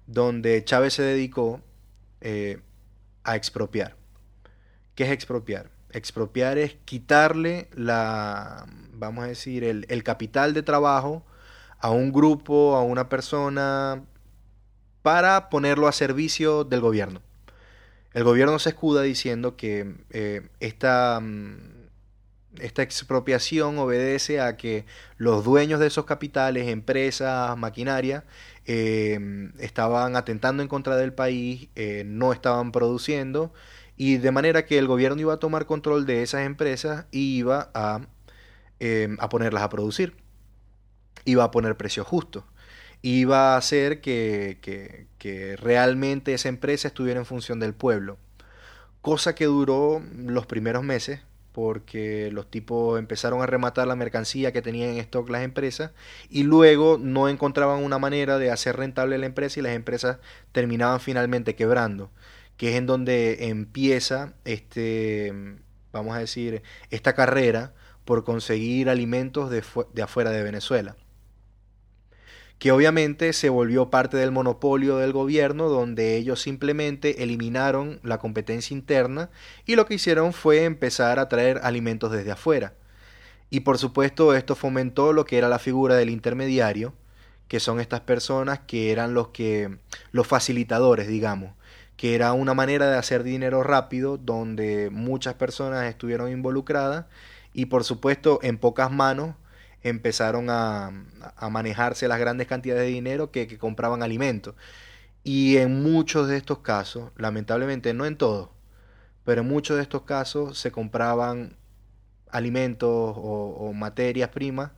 donde 0.08 0.64
Chávez 0.64 0.94
se 0.94 1.04
dedicó 1.04 1.62
eh, 2.22 2.62
a 3.24 3.36
expropiar. 3.36 3.96
¿Qué 4.96 5.06
es 5.06 5.12
expropiar? 5.12 5.72
Expropiar 5.92 6.58
es 6.58 6.76
quitarle 6.86 7.70
la, 7.74 8.66
vamos 8.94 9.24
a 9.24 9.28
decir, 9.28 9.64
el, 9.64 10.04
capital 10.04 10.54
de 10.54 10.62
trabajo 10.62 11.26
a 11.80 11.90
un 11.90 12.12
grupo, 12.12 12.76
a 12.76 12.84
una 12.84 13.10
persona, 13.10 14.04
para 15.02 15.50
ponerlo 15.50 15.88
a 15.88 15.92
servicio 15.92 16.64
del 16.64 16.82
gobierno. 16.82 17.22
El 18.14 18.24
gobierno 18.24 18.60
se 18.60 18.70
escuda 18.70 19.02
diciendo 19.02 19.56
que 19.56 19.96
eh, 20.12 20.50
esta, 20.60 21.20
mm, 21.22 21.80
esta 22.60 22.82
expropiación 22.82 23.78
obedece 23.78 24.42
a 24.42 24.58
que 24.58 24.86
los 25.18 25.44
dueños 25.44 25.80
de 25.80 25.88
esos 25.88 26.06
capitales, 26.06 26.68
empresas, 26.68 27.58
maquinaria, 27.58 28.26
eh, 28.66 29.52
estaban 29.60 30.16
atentando 30.16 30.62
en 30.64 30.70
contra 30.70 30.96
del 30.96 31.14
país, 31.14 31.70
eh, 31.76 32.04
no 32.06 32.34
estaban 32.34 32.72
produciendo, 32.72 33.54
y 34.00 34.18
de 34.18 34.32
manera 34.32 34.66
que 34.66 34.78
el 34.78 34.88
gobierno 34.88 35.20
iba 35.20 35.34
a 35.34 35.40
tomar 35.40 35.66
control 35.66 36.06
de 36.06 36.24
esas 36.24 36.46
empresas 36.46 37.06
y 37.12 37.38
iba 37.38 37.70
a, 37.74 38.00
a 39.20 39.30
ponerlas 39.30 39.62
a 39.62 39.68
producir, 39.68 40.16
iba 41.26 41.44
a 41.44 41.52
poner 41.52 41.76
precios 41.76 42.08
justos. 42.08 42.46
Iba 43.02 43.54
a 43.54 43.58
hacer 43.58 44.00
que, 44.00 44.58
que, 44.62 45.58
realmente 45.58 46.34
esa 46.34 46.48
empresa 46.48 46.88
estuviera 46.88 47.20
en 47.20 47.26
función 47.26 47.60
del 47.60 47.74
pueblo. 47.74 48.18
Cosa 49.02 49.36
que 49.36 49.46
duró 49.46 50.02
los 50.16 50.46
primeros 50.46 50.84
meses, 50.84 51.20
porque 51.52 52.32
los 52.32 52.50
tipos 52.50 53.00
empezaron 53.00 53.42
a 53.42 53.48
rematar 53.48 53.86
la 53.86 53.98
mercancía 53.98 54.54
que 54.54 54.62
tenían 54.62 54.92
en 54.92 55.00
stock 55.00 55.30
las 55.30 55.44
empresas 55.44 55.92
y 56.30 56.44
luego 56.44 56.98
no 56.98 57.28
encontraban 57.28 57.84
una 57.84 58.00
manera 58.00 58.38
de 58.38 58.50
hacer 58.50 58.78
rentable 58.78 59.18
la 59.18 59.26
empresa 59.26 59.60
y 59.60 59.64
las 59.64 59.74
empresas 59.74 60.20
terminaban 60.54 61.02
finalmente 61.02 61.56
quebrando, 61.56 62.12
que 62.60 62.72
es 62.72 62.76
en 62.76 62.86
donde 62.86 63.48
empieza 63.48 64.34
este, 64.44 65.34
vamos 65.94 66.14
a 66.14 66.20
decir, 66.20 66.62
esta 66.92 67.14
carrera 67.14 67.74
por 68.04 68.26
conseguir 68.26 68.90
alimentos 68.90 69.50
de, 69.50 69.64
de 69.94 70.02
afuera 70.02 70.32
de 70.32 70.44
Venezuela 70.44 70.98
que 72.58 72.74
obviamente 72.74 73.32
se 73.32 73.48
volvió 73.48 73.90
parte 73.90 74.18
del 74.18 74.32
monopolio 74.32 74.98
del 74.98 75.14
gobierno, 75.14 75.70
donde 75.70 76.18
ellos 76.18 76.42
simplemente 76.42 77.24
eliminaron 77.24 78.02
la 78.04 78.18
competencia 78.18 78.76
interna 78.76 79.30
y 79.66 79.78
lo 79.78 79.86
que 79.86 79.94
hicieron 79.94 80.34
fue 80.34 80.66
empezar 80.66 81.20
a 81.20 81.30
traer 81.30 81.62
alimentos 81.64 82.12
desde 82.12 82.32
afuera. 82.32 82.74
Y 83.50 83.62
por 83.62 83.78
supuesto 83.78 84.36
esto 84.36 84.56
fomentó 84.56 85.14
lo 85.14 85.24
que 85.24 85.38
era 85.38 85.48
la 85.48 85.58
figura 85.58 85.96
del 85.96 86.10
intermediario, 86.10 86.94
que 87.48 87.62
son 87.62 87.80
estas 87.80 88.02
personas 88.02 88.60
que 88.60 88.92
eran 88.92 89.14
los 89.14 89.30
que 89.30 89.78
los 90.12 90.28
facilitadores, 90.28 91.08
digamos, 91.08 91.54
que 92.00 92.16
era 92.16 92.32
una 92.32 92.54
manera 92.54 92.90
de 92.90 92.98
hacer 92.98 93.24
dinero 93.24 93.62
rápido 93.62 94.18
donde 94.18 94.90
muchas 94.90 95.34
personas 95.34 95.84
estuvieron 95.84 96.32
involucradas 96.32 97.08
y 97.52 97.66
por 97.66 97.84
supuesto 97.84 98.40
en 98.42 98.58
pocas 98.58 98.90
manos 98.90 99.36
empezaron 99.84 100.50
a, 100.50 100.92
manejarse 101.52 102.08
las 102.08 102.18
grandes 102.18 102.48
cantidades 102.48 102.84
de 102.84 102.88
dinero 102.94 103.32
que, 103.32 103.58
compraban 103.58 104.02
alimentos. 104.02 104.56
Y 105.26 105.58
en 105.58 105.84
muchos 105.84 106.30
de 106.30 106.38
estos 106.38 106.60
casos, 106.60 107.12
lamentablemente 107.18 107.94
no 107.94 108.06
en 108.06 108.16
todos, 108.16 108.48
pero 109.26 109.42
en 109.42 109.50
muchos 109.50 109.76
de 109.76 109.84
estos 109.84 110.04
casos 110.04 110.58
se 110.58 110.72
compraban 110.72 111.58
alimentos 112.30 112.90
o, 113.18 113.74
materias 113.76 114.30
primas 114.30 114.72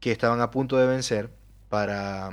que 0.00 0.10
estaban 0.10 0.40
a 0.40 0.50
punto 0.50 0.78
de 0.78 0.88
vencer 0.88 1.30
para 1.68 2.32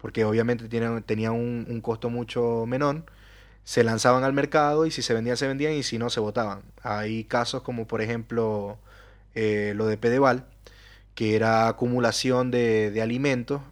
porque 0.00 0.24
obviamente 0.24 0.68
tenían, 0.68 1.02
tenían 1.02 1.32
un, 1.32 1.80
costo 1.82 2.10
mucho 2.10 2.64
menor 2.66 3.04
se 3.64 3.84
lanzaban 3.84 4.24
al 4.24 4.32
mercado 4.32 4.86
y 4.86 4.90
si 4.90 5.02
se 5.02 5.14
vendían 5.14 5.36
se 5.36 5.46
vendían 5.46 5.74
y 5.74 5.82
si 5.82 5.98
no 5.98 6.10
se 6.10 6.20
votaban 6.20 6.62
hay 6.82 7.24
casos 7.24 7.62
como 7.62 7.86
por 7.86 8.00
ejemplo 8.00 8.78
eh, 9.34 9.74
lo 9.76 9.86
de 9.86 9.96
Pedeval, 9.96 10.46
que 11.14 11.36
era 11.36 11.68
acumulación 11.68 12.50
de, 12.50 12.98
alimentos 13.02 13.62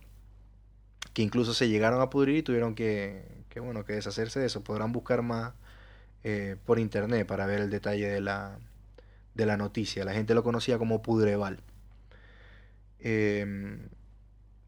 que 1.14 1.22
incluso 1.22 1.54
se 1.54 1.68
llegaron 1.68 2.00
a 2.00 2.10
pudrir 2.10 2.36
y 2.36 2.42
tuvieron 2.42 2.74
que, 2.74 3.24
bueno, 3.60 3.84
que 3.84 3.94
deshacerse 3.94 4.38
de 4.40 4.46
eso. 4.46 4.62
Podrán 4.62 4.92
buscar 4.92 5.22
más 5.22 5.52
eh, 6.24 6.56
por 6.64 6.78
internet 6.78 7.26
para 7.26 7.46
ver 7.46 7.60
el 7.60 7.70
detalle 7.70 8.08
de 8.08 8.20
la, 8.20 8.58
de 9.34 9.46
la 9.46 9.56
noticia. 9.56 10.04
La 10.04 10.12
gente 10.12 10.34
lo 10.34 10.44
conocía 10.44 10.78
como 10.78 11.02
Pudreval. 11.02 11.60
Em, 13.00 13.88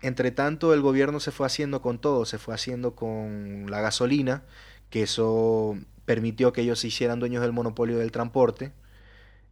entre 0.02 0.30
tanto, 0.30 0.75
el 0.75 0.80
gobierno 0.80 1.21
se 1.21 1.30
fue 1.30 1.47
haciendo 1.47 1.83
con 1.83 1.99
todo, 2.00 2.25
se 2.25 2.38
fue 2.38 2.54
haciendo 2.54 2.95
con 2.95 3.66
la 3.71 3.80
gasolina, 3.80 4.45
que 4.90 5.02
eso 5.02 5.78
permitió 6.04 6.52
que 6.52 6.62
ellos 6.62 6.80
se 6.80 6.88
hicieran 6.88 7.21
dueños 7.21 7.42
del 7.42 7.52
monopolio 7.52 7.99
del 7.99 8.12
transporte. 8.12 8.73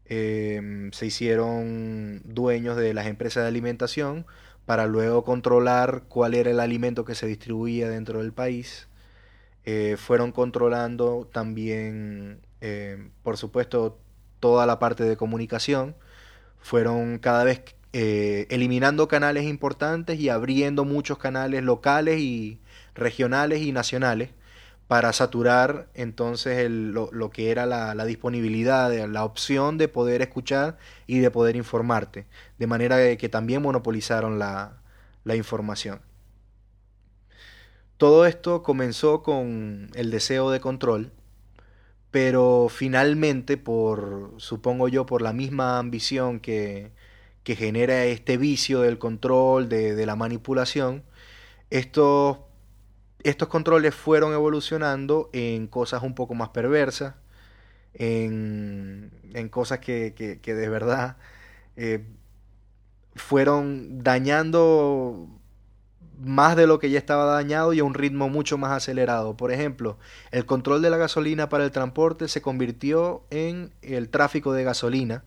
Em, 0.06 0.90
se 0.92 1.06
hicieron 1.06 2.22
dueños 2.24 2.76
de 2.76 2.94
las 2.94 3.06
empresas 3.06 3.42
de 3.44 3.48
alimentación 3.48 4.26
para 4.64 4.86
luego 4.86 5.24
controlar 5.24 6.04
cuál 6.08 6.34
era 6.34 6.50
el 6.50 6.60
alimento 6.60 7.04
que 7.04 7.14
se 7.14 7.26
distribuía 7.26 7.88
dentro 7.88 8.20
del 8.20 8.32
país. 8.32 8.88
Eh, 9.64 9.96
fueron 9.98 10.32
controlando 10.32 11.28
también, 11.32 12.40
em, 12.60 13.10
por 13.22 13.36
supuesto, 13.36 13.98
toda 14.40 14.66
la 14.66 14.78
parte 14.78 15.04
de 15.04 15.16
comunicación. 15.16 15.96
Fueron 16.58 17.18
cada 17.18 17.44
vez 17.44 17.62
eh, 17.92 18.46
eliminando 18.50 19.08
canales 19.08 19.44
importantes 19.44 20.18
y 20.20 20.28
abriendo 20.28 20.84
muchos 20.84 21.18
canales 21.18 21.62
locales 21.62 22.20
y 22.20 22.60
regionales 22.94 23.62
y 23.62 23.72
nacionales 23.72 24.30
para 24.88 25.12
saturar 25.12 25.88
entonces 25.94 26.70
lo, 26.70 27.30
que 27.30 27.50
era 27.50 27.66
la, 27.66 28.04
disponibilidad, 28.04 28.92
la 29.06 29.24
opción 29.24 29.78
de 29.78 29.88
poder 29.88 30.22
escuchar 30.22 30.78
y 31.06 31.18
de 31.20 31.30
poder 31.30 31.56
informarte, 31.56 32.26
de 32.58 32.66
manera 32.66 33.16
que 33.16 33.28
también 33.28 33.62
monopolizaron 33.62 34.38
la, 34.38 34.78
la 35.24 35.36
información. 35.36 36.00
Todo 37.98 38.26
esto 38.26 38.62
comenzó 38.62 39.22
con 39.22 39.90
el 39.94 40.10
deseo 40.10 40.50
de 40.50 40.60
control, 40.60 41.12
pero 42.10 42.68
finalmente 42.70 43.56
por, 43.56 44.34
supongo 44.38 44.88
yo, 44.88 45.04
por 45.04 45.20
la 45.20 45.32
misma 45.32 45.78
ambición 45.78 46.40
que, 46.40 46.92
que 47.48 47.56
genera 47.56 48.04
este 48.04 48.36
vicio 48.36 48.82
del 48.82 48.98
control, 48.98 49.70
de, 49.70 50.04
la 50.04 50.16
manipulación, 50.16 51.02
estos 51.70 52.36
estos 53.22 53.48
controles 53.48 53.94
fueron 53.94 54.34
evolucionando 54.34 55.30
en 55.32 55.66
cosas 55.66 56.02
un 56.02 56.14
poco 56.14 56.34
más 56.34 56.50
perversas, 56.50 57.14
en, 57.94 59.10
cosas 59.50 59.78
que, 59.78 60.12
de 60.44 60.68
verdad 60.68 61.16
eh, 61.76 62.04
fueron 63.16 64.02
dañando 64.02 65.26
más 66.18 66.54
de 66.54 66.66
lo 66.66 66.78
que 66.78 66.90
ya 66.90 66.98
estaba 66.98 67.24
dañado 67.32 67.72
y 67.72 67.78
a 67.78 67.84
un 67.84 67.94
ritmo 67.94 68.28
mucho 68.28 68.58
más 68.58 68.72
acelerado. 68.72 69.38
Por 69.38 69.52
ejemplo, 69.52 69.96
el 70.32 70.44
control 70.44 70.82
de 70.82 70.90
la 70.90 70.98
gasolina 70.98 71.48
para 71.48 71.64
el 71.64 71.70
transporte 71.70 72.28
se 72.28 72.42
convirtió 72.42 73.24
en 73.30 73.72
el 73.80 74.10
tráfico 74.10 74.52
de 74.52 74.64
gasolina 74.64 75.24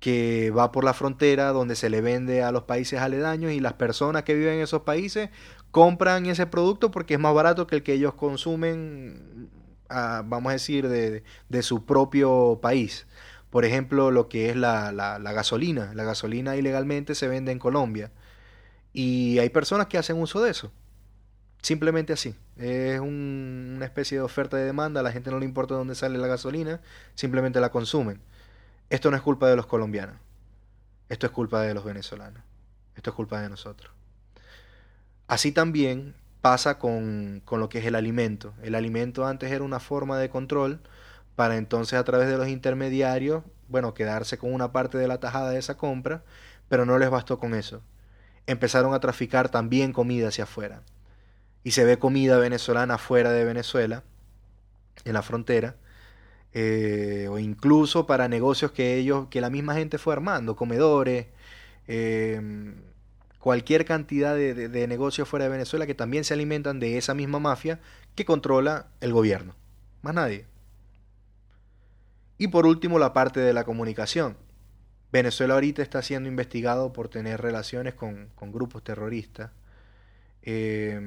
que 0.00 0.50
va 0.50 0.72
por 0.72 0.84
la 0.84 0.94
frontera 0.94 1.48
donde 1.52 1.74
se 1.76 1.90
le 1.90 2.00
vende 2.00 2.42
a 2.42 2.52
los 2.52 2.64
países 2.64 3.00
aledaños 3.00 3.52
y 3.52 3.60
las 3.60 3.74
personas 3.74 4.24
que 4.24 4.34
viven 4.34 4.54
en 4.54 4.60
esos 4.60 4.82
países 4.82 5.30
compran 5.70 6.26
ese 6.26 6.46
producto 6.46 6.90
porque 6.90 7.14
es 7.14 7.20
más 7.20 7.34
barato 7.34 7.66
que 7.66 7.76
el 7.76 7.82
que 7.82 7.94
ellos 7.94 8.14
consumen, 8.14 9.50
ah, 9.88 10.22
vamos 10.24 10.50
a 10.50 10.52
decir, 10.54 10.88
de, 10.88 11.22
su 11.62 11.84
propio 11.84 12.60
país. 12.62 13.06
Por 13.50 13.64
ejemplo, 13.64 14.10
lo 14.10 14.28
que 14.28 14.50
es 14.50 14.56
la, 14.56 14.92
gasolina. 15.34 15.92
La 15.94 16.04
gasolina 16.04 16.56
ilegalmente 16.56 17.14
se 17.14 17.28
vende 17.28 17.52
en 17.52 17.58
Colombia. 17.58 18.10
Y 18.92 19.38
hay 19.38 19.50
personas 19.50 19.86
que 19.86 19.98
hacen 19.98 20.20
uso 20.20 20.42
de 20.42 20.50
eso. 20.50 20.72
Simplemente 21.62 22.12
así. 22.12 22.34
Es 22.56 23.00
una 23.00 23.84
especie 23.84 24.18
de 24.18 24.24
oferta 24.24 24.58
y 24.58 24.64
demanda. 24.64 25.00
A 25.00 25.02
la 25.02 25.12
gente 25.12 25.30
no 25.30 25.38
le 25.38 25.44
importa 25.44 25.74
dónde 25.74 25.94
sale 25.94 26.18
la 26.18 26.26
gasolina. 26.26 26.80
Simplemente 27.14 27.60
la 27.60 27.70
consumen. 27.70 28.20
Esto 28.88 29.10
no 29.10 29.16
es 29.16 29.22
culpa 29.22 29.48
de 29.48 29.56
los 29.56 29.66
colombianos. 29.66 30.16
Esto 31.08 31.26
es 31.26 31.32
culpa 31.32 31.62
de 31.62 31.74
los 31.74 31.84
venezolanos. 31.84 32.42
Esto 32.94 33.10
es 33.10 33.16
culpa 33.16 33.40
de 33.40 33.48
nosotros. 33.48 33.92
Así 35.26 35.50
también 35.52 36.14
pasa 36.40 36.78
con, 36.78 37.42
lo 37.50 37.68
que 37.68 37.78
es 37.78 37.86
el 37.86 37.96
alimento. 37.96 38.54
El 38.62 38.76
alimento 38.76 39.26
antes 39.26 39.50
era 39.50 39.64
una 39.64 39.80
forma 39.80 40.18
de 40.18 40.30
control 40.30 40.80
para 41.34 41.56
entonces 41.56 41.98
a 41.98 42.04
través 42.04 42.28
de 42.28 42.38
los 42.38 42.48
intermediarios, 42.48 43.42
bueno, 43.68 43.94
quedarse 43.94 44.38
con 44.38 44.54
una 44.54 44.70
parte 44.70 44.96
de 44.98 45.08
la 45.08 45.18
tajada 45.18 45.50
de 45.50 45.58
esa 45.58 45.76
compra, 45.76 46.22
pero 46.68 46.86
no 46.86 46.98
les 46.98 47.10
bastó 47.10 47.38
con 47.40 47.54
eso. 47.54 47.82
Empezaron 48.46 48.94
a 48.94 49.00
traficar 49.00 49.48
también 49.48 49.92
comida 49.92 50.28
hacia 50.28 50.44
afuera. 50.44 50.82
Y 51.64 51.72
se 51.72 51.84
ve 51.84 51.98
comida 51.98 52.38
venezolana 52.38 52.96
fuera 52.96 53.32
de 53.32 53.44
Venezuela, 53.44 54.04
en 55.04 55.14
la 55.14 55.22
frontera, 55.22 55.74
eh, 56.58 57.28
o 57.30 57.38
incluso 57.38 58.06
para 58.06 58.28
negocios 58.28 58.72
que 58.72 58.96
ellos, 58.96 59.28
que 59.28 59.42
la 59.42 59.50
misma 59.50 59.74
gente 59.74 59.98
fue 59.98 60.14
armando, 60.14 60.56
comedores, 60.56 61.26
em, 61.86 62.76
cualquier 63.40 63.84
cantidad 63.84 64.34
de, 64.34 64.54
de 64.54 64.86
negocios 64.88 65.28
fuera 65.28 65.44
de 65.44 65.50
Venezuela 65.50 65.86
que 65.86 65.94
también 65.94 66.24
se 66.24 66.32
alimentan 66.32 66.80
de 66.80 66.96
esa 66.96 67.12
misma 67.12 67.40
mafia 67.40 67.78
que 68.14 68.24
controla 68.24 68.86
el 69.02 69.12
gobierno. 69.12 69.54
Más 70.00 70.14
nadie. 70.14 70.46
Y 72.38 72.48
por 72.48 72.64
último, 72.64 72.98
la 72.98 73.12
parte 73.12 73.40
de 73.40 73.52
la 73.52 73.64
comunicación. 73.64 74.38
Venezuela 75.12 75.54
ahorita 75.54 75.82
está 75.82 76.00
siendo 76.00 76.26
investigado 76.26 76.94
por 76.94 77.10
tener 77.10 77.42
relaciones 77.42 77.92
con, 77.92 78.30
grupos 78.40 78.82
terroristas, 78.82 79.50
eh, 80.40 80.98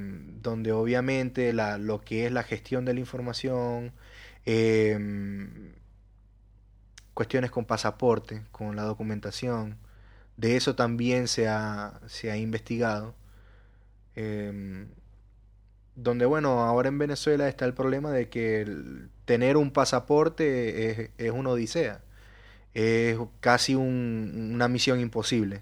donde 0.43 0.73
obviamente 0.73 1.53
lo 1.53 2.01
que 2.01 2.27
es 2.27 2.31
la 2.31 2.43
gestión 2.43 2.85
de 2.85 2.93
la 2.93 2.99
información, 2.99 3.93
eh, 4.51 4.97
cuestiones 7.13 7.51
con 7.51 7.65
pasaporte, 7.65 8.43
con 8.51 8.75
la 8.75 8.83
documentación, 8.83 9.77
de 10.37 10.55
eso 10.55 10.75
también 10.75 11.27
se 11.27 11.47
ha, 11.47 11.99
se 12.07 12.31
ha 12.31 12.37
investigado. 12.37 13.13
Eh, 14.15 14.87
donde 15.95 16.25
bueno, 16.25 16.61
ahora 16.61 16.89
en 16.89 16.97
Venezuela 16.97 17.47
está 17.47 17.65
el 17.65 17.73
problema 17.73 18.11
de 18.11 18.29
que 18.29 18.65
tener 19.25 19.57
un 19.57 19.71
pasaporte 19.71 21.11
es, 21.17 21.31
una 21.31 21.49
odisea, 21.49 22.01
es 22.73 23.17
casi 23.41 23.75
una 23.75 24.67
misión 24.67 24.99
imposible. 24.99 25.61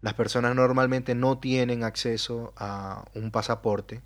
Las 0.00 0.14
personas 0.14 0.54
normalmente 0.54 1.14
no 1.14 1.38
tienen 1.38 1.82
acceso 1.84 2.52
a 2.56 3.04
un 3.14 3.30
pasaporte. 3.30 4.02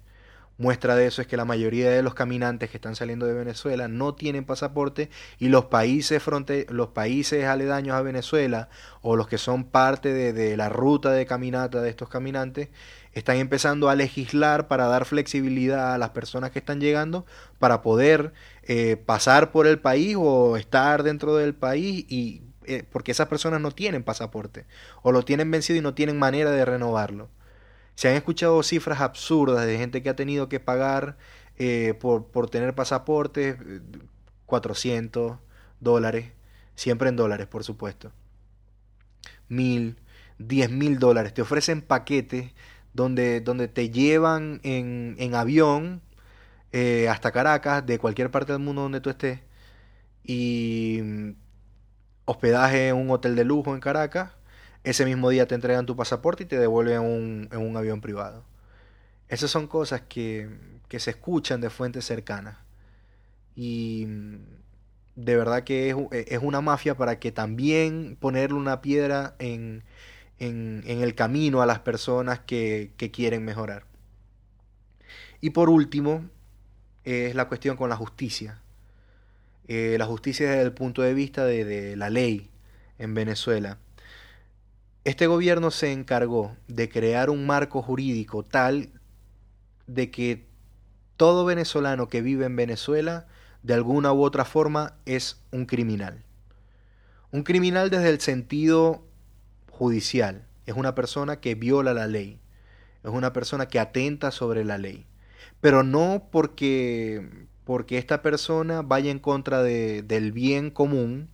Muestra 0.58 0.96
de 0.96 1.06
eso 1.06 1.22
es 1.22 1.28
que 1.28 1.36
la 1.36 1.44
mayoría 1.44 1.88
de 1.88 2.02
los 2.02 2.14
caminantes 2.14 2.68
que 2.68 2.78
están 2.78 2.96
saliendo 2.96 3.26
de 3.26 3.32
Venezuela 3.32 3.86
no 3.86 4.16
tienen 4.16 4.44
pasaporte 4.44 5.08
y 5.38 5.50
los 5.50 5.66
países, 5.66 6.20
fronte 6.20 6.66
los 6.68 6.88
países 6.88 7.44
aledaños 7.44 7.94
a 7.94 8.02
Venezuela 8.02 8.68
o 9.00 9.14
los 9.14 9.28
que 9.28 9.38
son 9.38 9.62
parte 9.62 10.12
de, 10.12 10.56
la 10.56 10.68
ruta 10.68 11.12
de 11.12 11.26
caminata 11.26 11.80
de 11.80 11.90
estos 11.90 12.08
caminantes 12.08 12.70
están 13.12 13.36
empezando 13.36 13.88
a 13.88 13.94
legislar 13.94 14.66
para 14.66 14.88
dar 14.88 15.04
flexibilidad 15.04 15.94
a 15.94 15.98
las 15.98 16.10
personas 16.10 16.50
que 16.50 16.58
están 16.58 16.80
llegando 16.80 17.24
para 17.60 17.80
poder 17.80 18.32
eh, 18.64 18.96
pasar 18.96 19.52
por 19.52 19.68
el 19.68 19.78
país 19.78 20.16
o 20.18 20.56
estar 20.56 21.04
dentro 21.04 21.36
del 21.36 21.54
país 21.54 22.04
y 22.08 22.42
eh, 22.64 22.82
porque 22.90 23.12
esas 23.12 23.28
personas 23.28 23.60
no 23.60 23.70
tienen 23.70 24.02
pasaporte 24.02 24.66
o 25.02 25.12
lo 25.12 25.24
tienen 25.24 25.52
vencido 25.52 25.78
y 25.78 25.82
no 25.82 25.94
tienen 25.94 26.18
manera 26.18 26.50
de 26.50 26.64
renovarlo. 26.64 27.28
Se 27.98 28.08
han 28.08 28.14
escuchado 28.14 28.62
cifras 28.62 29.00
absurdas 29.00 29.66
de 29.66 29.76
gente 29.76 30.04
que 30.04 30.08
ha 30.08 30.14
tenido 30.14 30.48
que 30.48 30.60
pagar 30.60 31.18
eh, 31.56 31.94
por, 31.98 32.26
por 32.28 32.48
tener 32.48 32.72
pasaporte 32.72 33.58
400 34.46 35.38
dólares, 35.80 36.30
siempre 36.76 37.08
en 37.08 37.16
dólares 37.16 37.48
por 37.48 37.64
supuesto, 37.64 38.12
mil, 39.48 39.98
diez 40.38 40.70
mil 40.70 41.00
dólares, 41.00 41.34
te 41.34 41.42
ofrecen 41.42 41.82
paquetes 41.82 42.52
donde, 42.92 43.40
donde 43.40 43.66
te 43.66 43.90
llevan 43.90 44.60
en, 44.62 45.16
en 45.18 45.34
avión 45.34 46.00
eh, 46.70 47.08
hasta 47.08 47.32
Caracas, 47.32 47.84
de 47.84 47.98
cualquier 47.98 48.30
parte 48.30 48.52
del 48.52 48.62
mundo 48.62 48.82
donde 48.82 49.00
tú 49.00 49.10
estés, 49.10 49.40
y 50.22 51.00
mm, 51.02 51.30
hospedaje 52.26 52.90
en 52.90 52.96
un 52.96 53.10
hotel 53.10 53.34
de 53.34 53.42
lujo 53.42 53.74
en 53.74 53.80
Caracas, 53.80 54.37
ese 54.84 55.04
mismo 55.04 55.30
día 55.30 55.46
te 55.46 55.54
entregan 55.54 55.86
tu 55.86 55.96
pasaporte 55.96 56.44
y 56.44 56.46
te 56.46 56.58
devuelven 56.58 57.00
un, 57.00 57.48
en 57.52 57.58
un 57.58 57.76
avión 57.76 58.00
privado. 58.00 58.44
Esas 59.28 59.50
son 59.50 59.66
cosas 59.66 60.02
que, 60.08 60.48
que 60.88 61.00
se 61.00 61.10
escuchan 61.10 61.60
de 61.60 61.70
fuentes 61.70 62.04
cercanas. 62.04 62.58
Y 63.54 64.06
mm, 64.06 64.36
de 65.16 65.36
verdad 65.36 65.64
que 65.64 65.90
es, 65.90 65.96
es, 66.12 66.38
una 66.42 66.60
mafia 66.60 66.96
para 66.96 67.18
que 67.18 67.32
también 67.32 68.16
ponerle 68.20 68.56
una 68.56 68.80
piedra 68.80 69.34
en, 69.38 69.82
en, 70.38 70.82
el 70.86 71.14
camino 71.14 71.62
a 71.62 71.66
las 71.66 71.80
personas 71.80 72.40
que, 72.40 72.92
quieren 73.12 73.44
mejorar. 73.44 73.84
Y 75.40 75.50
por 75.50 75.70
último, 75.70 76.28
es 77.04 77.34
la 77.34 77.48
cuestión 77.48 77.76
con 77.76 77.88
la 77.88 77.96
justicia. 77.96 78.60
Eh, 79.66 79.96
la 79.98 80.06
justicia 80.06 80.48
desde 80.48 80.62
el 80.62 80.72
punto 80.72 81.02
de 81.02 81.14
vista 81.14 81.44
de, 81.44 81.96
la 81.96 82.10
ley 82.10 82.50
en 82.98 83.14
Venezuela. 83.14 83.78
Este 85.04 85.26
gobierno 85.26 85.70
se 85.70 85.92
encargó 85.92 86.56
de 86.66 86.88
crear 86.88 87.30
un 87.30 87.46
marco 87.46 87.82
jurídico 87.82 88.44
tal 88.44 88.90
de 89.86 90.10
que 90.10 90.46
todo 91.16 91.44
venezolano 91.44 92.08
que 92.08 92.22
vive 92.22 92.46
en 92.46 92.56
Venezuela 92.56 93.26
de 93.62 93.74
alguna 93.74 94.12
u 94.12 94.22
otra 94.22 94.44
forma 94.44 94.94
es 95.06 95.40
un 95.50 95.66
criminal. 95.66 96.24
Un 97.30 97.42
criminal 97.42 97.90
desde 97.90 98.10
el 98.10 98.20
sentido 98.20 99.04
judicial, 99.70 100.46
es 100.66 100.74
una 100.74 100.94
persona 100.94 101.40
que 101.40 101.54
viola 101.54 101.94
la 101.94 102.06
ley, 102.06 102.40
es 103.02 103.10
una 103.10 103.32
persona 103.32 103.68
que 103.68 103.78
atenta 103.78 104.30
sobre 104.30 104.64
la 104.64 104.78
ley, 104.78 105.06
pero 105.60 105.82
no 105.82 106.28
porque, 106.30 107.46
porque 107.64 107.98
esta 107.98 108.22
persona 108.22 108.82
vaya 108.82 109.10
en 109.10 109.18
contra 109.18 109.62
de, 109.62 110.02
del 110.02 110.32
bien 110.32 110.70
común, 110.70 111.30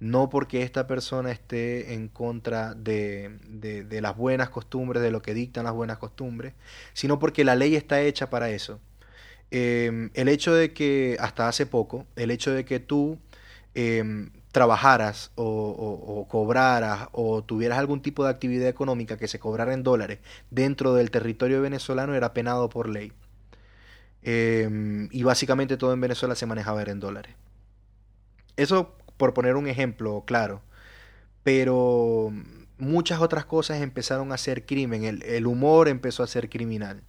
no 0.00 0.28
porque 0.30 0.62
esta 0.62 0.86
persona 0.86 1.32
esté 1.32 1.94
en 1.94 2.08
contra 2.08 2.74
de, 2.74 3.38
de, 3.48 4.00
las 4.00 4.16
buenas 4.16 4.50
costumbres, 4.50 5.02
de 5.02 5.10
lo 5.10 5.22
que 5.22 5.34
dictan 5.34 5.64
las 5.64 5.74
buenas 5.74 5.98
costumbres, 5.98 6.54
sino 6.92 7.18
porque 7.18 7.44
la 7.44 7.56
ley 7.56 7.74
está 7.76 8.00
hecha 8.00 8.30
para 8.30 8.50
eso. 8.50 8.80
Em, 9.50 10.10
el 10.14 10.28
hecho 10.28 10.54
de 10.54 10.72
que, 10.72 11.16
hasta 11.20 11.48
hace 11.48 11.66
poco, 11.66 12.06
el 12.16 12.30
hecho 12.30 12.52
de 12.52 12.64
que 12.64 12.80
tú 12.80 13.18
em, 13.74 14.30
trabajaras 14.52 15.32
o, 15.36 16.26
cobraras 16.28 17.08
o 17.12 17.42
tuvieras 17.44 17.78
algún 17.78 18.02
tipo 18.02 18.24
de 18.24 18.30
actividad 18.30 18.68
económica 18.68 19.16
que 19.16 19.28
se 19.28 19.38
cobrara 19.38 19.72
en 19.74 19.82
dólares 19.82 20.18
dentro 20.50 20.94
del 20.94 21.10
territorio 21.10 21.62
venezolano 21.62 22.14
era 22.14 22.34
penado 22.34 22.68
por 22.68 22.88
ley. 22.88 23.12
Em, 24.22 25.08
y 25.12 25.22
básicamente 25.22 25.76
todo 25.76 25.92
en 25.92 26.00
Venezuela 26.00 26.34
se 26.34 26.46
manejaba 26.46 26.82
en 26.82 27.00
dólares. 27.00 27.34
Eso 28.56 28.97
por 29.18 29.34
poner 29.34 29.56
un 29.56 29.68
ejemplo 29.68 30.24
claro. 30.26 30.62
Pero 31.42 32.32
muchas 32.78 33.20
otras 33.20 33.44
cosas 33.44 33.82
empezaron 33.82 34.32
a 34.32 34.38
ser 34.38 34.64
crimen. 34.64 35.04
El, 35.04 35.46
humor 35.46 35.88
empezó 35.88 36.22
a 36.22 36.26
ser 36.26 36.48
criminal. 36.48 37.02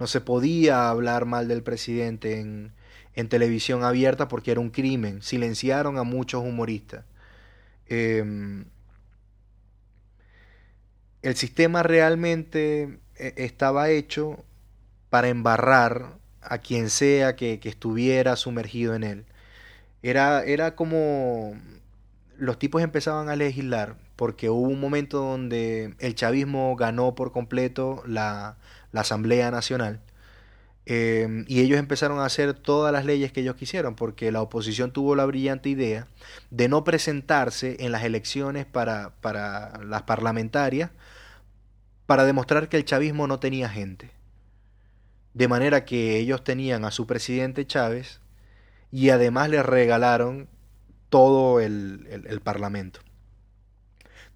No 0.00 0.06
se 0.06 0.20
podía 0.22 0.88
hablar 0.88 1.26
mal 1.26 1.48
del 1.48 1.62
presidente 1.62 2.40
en, 2.40 2.72
en 3.14 3.28
televisión 3.28 3.84
abierta 3.84 4.28
porque 4.28 4.52
era 4.52 4.60
un 4.60 4.70
crimen. 4.70 5.22
Silenciaron 5.22 5.98
a 5.98 6.04
muchos 6.04 6.42
humoristas. 6.42 7.04
Em, 7.88 8.66
el 11.22 11.36
sistema 11.36 11.82
realmente 11.82 13.00
eh, 13.16 13.34
estaba 13.36 13.90
hecho 13.90 14.44
para 15.10 15.28
embarrar 15.28 16.18
a 16.40 16.58
quien 16.58 16.90
sea 16.90 17.36
que, 17.36 17.60
estuviera 17.64 18.36
sumergido 18.36 18.94
en 18.94 19.04
él. 19.04 19.26
Era, 20.08 20.44
era 20.44 20.76
como 20.76 21.54
los 22.36 22.58
tipos 22.58 22.82
empezaban 22.82 23.28
a 23.28 23.36
legislar 23.36 23.96
porque 24.16 24.50
hubo 24.50 24.68
un 24.68 24.80
momento 24.80 25.18
donde 25.18 25.94
el 25.98 26.14
chavismo 26.14 26.76
ganó 26.76 27.14
por 27.14 27.32
completo 27.32 28.02
la, 28.06 28.56
la 28.92 29.00
Asamblea 29.02 29.50
Nacional 29.50 30.00
Em, 30.88 31.44
y 31.48 31.60
ellos 31.60 31.80
empezaron 31.80 32.20
a 32.20 32.26
hacer 32.26 32.54
todas 32.54 32.92
las 32.92 33.04
leyes 33.04 33.32
que 33.32 33.40
ellos 33.40 33.56
quisieron, 33.56 33.96
porque 33.96 34.30
la 34.30 34.40
oposición 34.40 34.92
tuvo 34.92 35.16
la 35.16 35.26
brillante 35.26 35.68
idea 35.68 36.06
de 36.50 36.68
no 36.68 36.84
presentarse 36.84 37.76
en 37.80 37.90
las 37.90 38.04
elecciones 38.04 38.66
para, 38.66 39.10
para 39.20 39.82
las 39.84 40.02
parlamentarias 40.02 40.90
para 42.06 42.24
demostrar 42.24 42.68
que 42.68 42.76
el 42.76 42.84
chavismo 42.84 43.26
no 43.26 43.40
tenía 43.40 43.68
gente. 43.68 44.12
De 45.34 45.48
manera 45.48 45.84
que 45.84 46.18
ellos 46.18 46.44
tenían 46.44 46.84
a 46.84 46.92
su 46.92 47.06
presidente 47.06 47.66
Chávez 47.66 48.20
y 48.96 49.10
además 49.10 49.50
le 49.50 49.62
regalaron 49.62 50.48
todo 51.10 51.60
el, 51.60 52.24
el, 52.26 52.40
parlamento. 52.40 53.00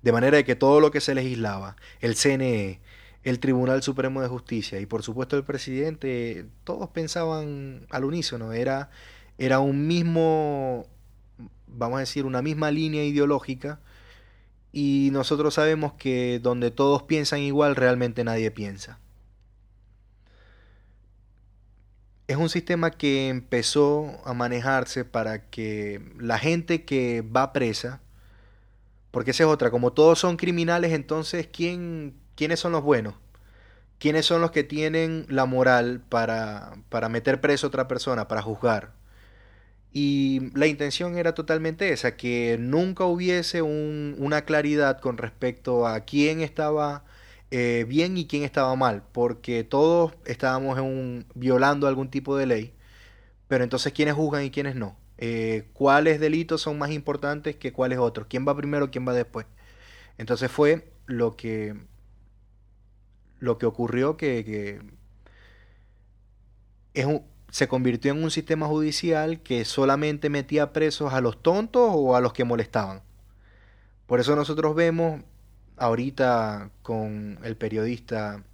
De 0.03 0.13
manera 0.13 0.43
que 0.43 0.55
todo 0.55 0.81
lo 0.81 0.91
que 0.91 1.01
se 1.01 1.15
legislaba, 1.15 1.77
el 2.01 2.15
CNE, 2.15 2.83
el 3.23 3.41
Tribunal 3.41 3.83
Supremo 3.83 4.21
de 4.21 4.29
Justicia 4.29 4.79
y 4.79 4.85
por 4.85 5.03
supuesto 5.03 5.39
el 5.39 5.45
presidente, 5.45 6.45
todos 6.65 6.91
pensaban 6.91 7.87
al 7.89 8.05
unísono, 8.05 8.53
era, 8.53 8.91
era 9.39 9.61
un 9.61 9.87
mismo, 9.87 10.87
vamos 11.67 11.97
a 11.97 12.01
decir, 12.01 12.27
una 12.27 12.43
misma 12.43 12.71
línea 12.71 13.03
ideológica 13.03 13.81
y 14.75 15.09
nosotros 15.11 15.55
sabemos 15.55 15.95
que 15.95 16.39
donde 16.39 16.71
todos 16.71 17.05
piensan 17.05 17.41
igual 17.41 17.77
realmente 17.77 18.25
nadie 18.25 18.51
piensa. 18.51 18.99
Es 22.31 22.37
un 22.37 22.49
sistema 22.49 22.93
que 22.93 23.29
empezó 23.29 24.21
a 24.25 24.33
manejarse 24.35 25.05
para 25.05 25.51
que 25.51 26.01
la 26.19 26.39
gente 26.39 26.85
que 26.85 27.23
va 27.23 27.53
presa, 27.53 28.01
porque 29.11 29.33
esa 29.33 29.45
es 29.45 29.49
otra, 29.49 29.71
como 29.71 29.93
todos 29.93 30.19
son 30.19 30.37
criminales, 30.37 30.93
entonces 30.93 31.49
¿quién, 31.53 32.15
¿quiénes 32.37 32.61
son 32.61 32.73
los 32.73 32.83
buenos? 32.83 33.15
¿Quiénes 33.99 34.27
son 34.27 34.43
los 34.43 34.53
que 34.53 34.65
tienen 34.65 35.27
la 35.29 35.47
moral 35.47 36.03
para, 36.09 36.75
para 36.91 37.09
meter 37.09 37.41
preso 37.41 37.67
a 37.67 37.71
otra 37.71 37.89
persona, 37.89 38.29
para 38.29 38.43
juzgar? 38.43 38.93
Y 39.93 40.51
la 40.57 40.67
intención 40.67 41.19
era 41.19 41.35
totalmente 41.35 41.93
esa, 41.93 42.17
que 42.17 42.57
nunca 42.61 43.05
hubiese 43.05 43.63
un- 43.63 44.15
una 44.19 44.43
claridad 44.45 45.01
con 45.01 45.19
respecto 45.19 45.87
a 45.87 46.01
quién 46.01 46.41
estaba 46.43 47.05
eh, 47.51 47.85
bien 47.89 48.17
y 48.19 48.27
quién 48.27 48.43
estaba 48.45 48.75
mal, 48.77 49.03
porque 49.13 49.65
todos 49.65 50.15
estábamos 50.27 50.79
en 50.79 51.27
violando 51.35 51.87
algún 51.89 52.11
tipo 52.11 52.37
de 52.37 52.47
ley, 52.47 52.75
pero 53.49 53.65
entonces 53.65 53.93
quiénes 53.93 54.15
juzgan 54.15 54.45
y 54.45 54.51
quiénes 54.51 54.77
no. 54.77 54.97
Eh, 55.19 55.69
¿cuáles 55.75 56.21
delitos 56.21 56.63
son 56.63 56.79
más 56.79 56.91
importantes 56.93 57.57
que 57.57 57.73
cuáles 57.73 57.99
otros? 57.99 58.27
¿Quién 58.29 58.47
va 58.49 58.57
primero, 58.57 58.91
quién 58.91 59.07
va 59.09 59.15
después? 59.15 59.47
Entonces 60.19 60.51
fue 60.51 60.93
lo 61.07 61.37
que, 61.37 61.77
lo 63.41 63.59
que 63.59 63.67
ocurrió 63.67 64.17
que, 64.17 64.45
que 64.45 64.81
es 66.95 67.05
un- 67.07 67.25
se 67.51 67.67
convirtió 67.69 68.13
en 68.13 68.23
un 68.23 68.31
sistema 68.31 68.67
judicial 68.67 69.41
que 69.43 69.65
solamente 69.65 70.31
metía 70.31 70.73
presos 70.73 71.13
a 71.13 71.21
los 71.21 71.43
tontos 71.43 71.91
o 71.95 72.15
a 72.17 72.21
los 72.21 72.33
que 72.33 72.45
molestaban. 72.45 73.03
Por 74.07 74.21
eso 74.21 74.35
nosotros 74.37 74.75
vemos 74.75 75.23
ahorita 75.81 76.71
con 76.83 77.39
el 77.43 77.57
periodista 77.57 78.45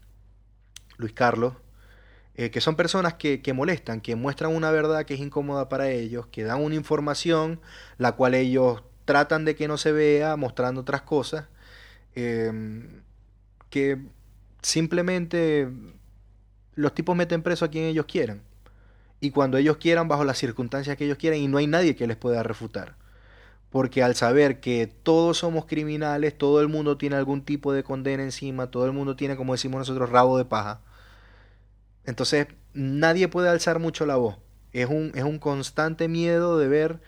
Luis 0.97 1.13
Carlos, 1.13 1.55
eh, 2.37 2.51
que 2.51 2.61
son 2.61 2.77
personas 2.77 3.15
que, 3.15 3.43
que 3.43 3.53
molestan, 3.53 4.01
que 4.01 4.17
muestran 4.17 4.55
una 4.55 4.71
verdad 4.71 5.05
que 5.05 5.15
es 5.15 5.21
incómoda 5.21 5.69
para 5.69 5.91
ellos, 5.91 6.27
que 6.29 6.45
dan 6.45 6.63
una 6.63 6.75
información 6.77 7.61
la 7.99 8.13
cual 8.13 8.35
ellos 8.35 8.83
tratan 9.05 9.45
de 9.45 9.57
que 9.57 9.69
no 9.69 9.77
se 9.77 9.93
vea, 9.93 10.37
mostrando 10.37 10.83
otras 10.83 11.03
cosas, 11.03 11.47
eh, 12.15 12.53
que 13.71 13.99
simplemente 14.63 15.69
los 16.75 16.95
tipos 16.95 17.17
meten 17.17 17.43
preso 17.43 17.65
a 17.65 17.71
quien 17.71 17.85
ellos 17.85 18.07
quieran. 18.07 18.43
Y 19.21 19.31
cuando 19.31 19.57
ellos 19.57 19.79
quieran, 19.79 20.09
bajo 20.09 20.25
las 20.25 20.39
circunstancias 20.39 20.97
que 20.97 21.07
ellos 21.07 21.19
quieran, 21.19 21.41
y 21.41 21.49
no 21.49 21.59
hay 21.59 21.67
nadie 21.67 21.97
que 21.97 22.07
les 22.07 22.17
pueda 22.17 22.43
refutar. 22.43 22.97
Porque 23.71 24.03
al 24.03 24.15
saber 24.15 24.61
que 24.61 24.87
todos 24.87 25.39
somos 25.39 25.67
criminales, 25.67 26.37
todo 26.39 26.61
el 26.61 26.69
mundo 26.69 26.97
tiene 26.99 27.17
algún 27.17 27.45
tipo 27.45 27.73
de 27.73 27.83
condena 27.85 28.23
encima, 28.23 28.71
todo 28.71 28.87
el 28.87 28.93
mundo 28.93 29.17
tiene, 29.17 29.37
como 29.37 29.53
decimos 29.55 29.79
nosotros, 29.81 30.11
rabo 30.11 30.39
de 30.39 30.45
paja. 30.45 30.81
Entonces, 32.05 32.47
nadie 32.75 33.29
puede 33.29 33.49
alzar 33.49 33.79
mucho 33.81 34.07
la 34.07 34.17
voz. 34.17 34.39
Es 34.73 34.89
un, 34.89 35.13
es 35.15 35.25
un 35.25 35.39
constante 35.39 36.09
miedo 36.09 36.59
de 36.59 36.69
ver, 36.69 37.01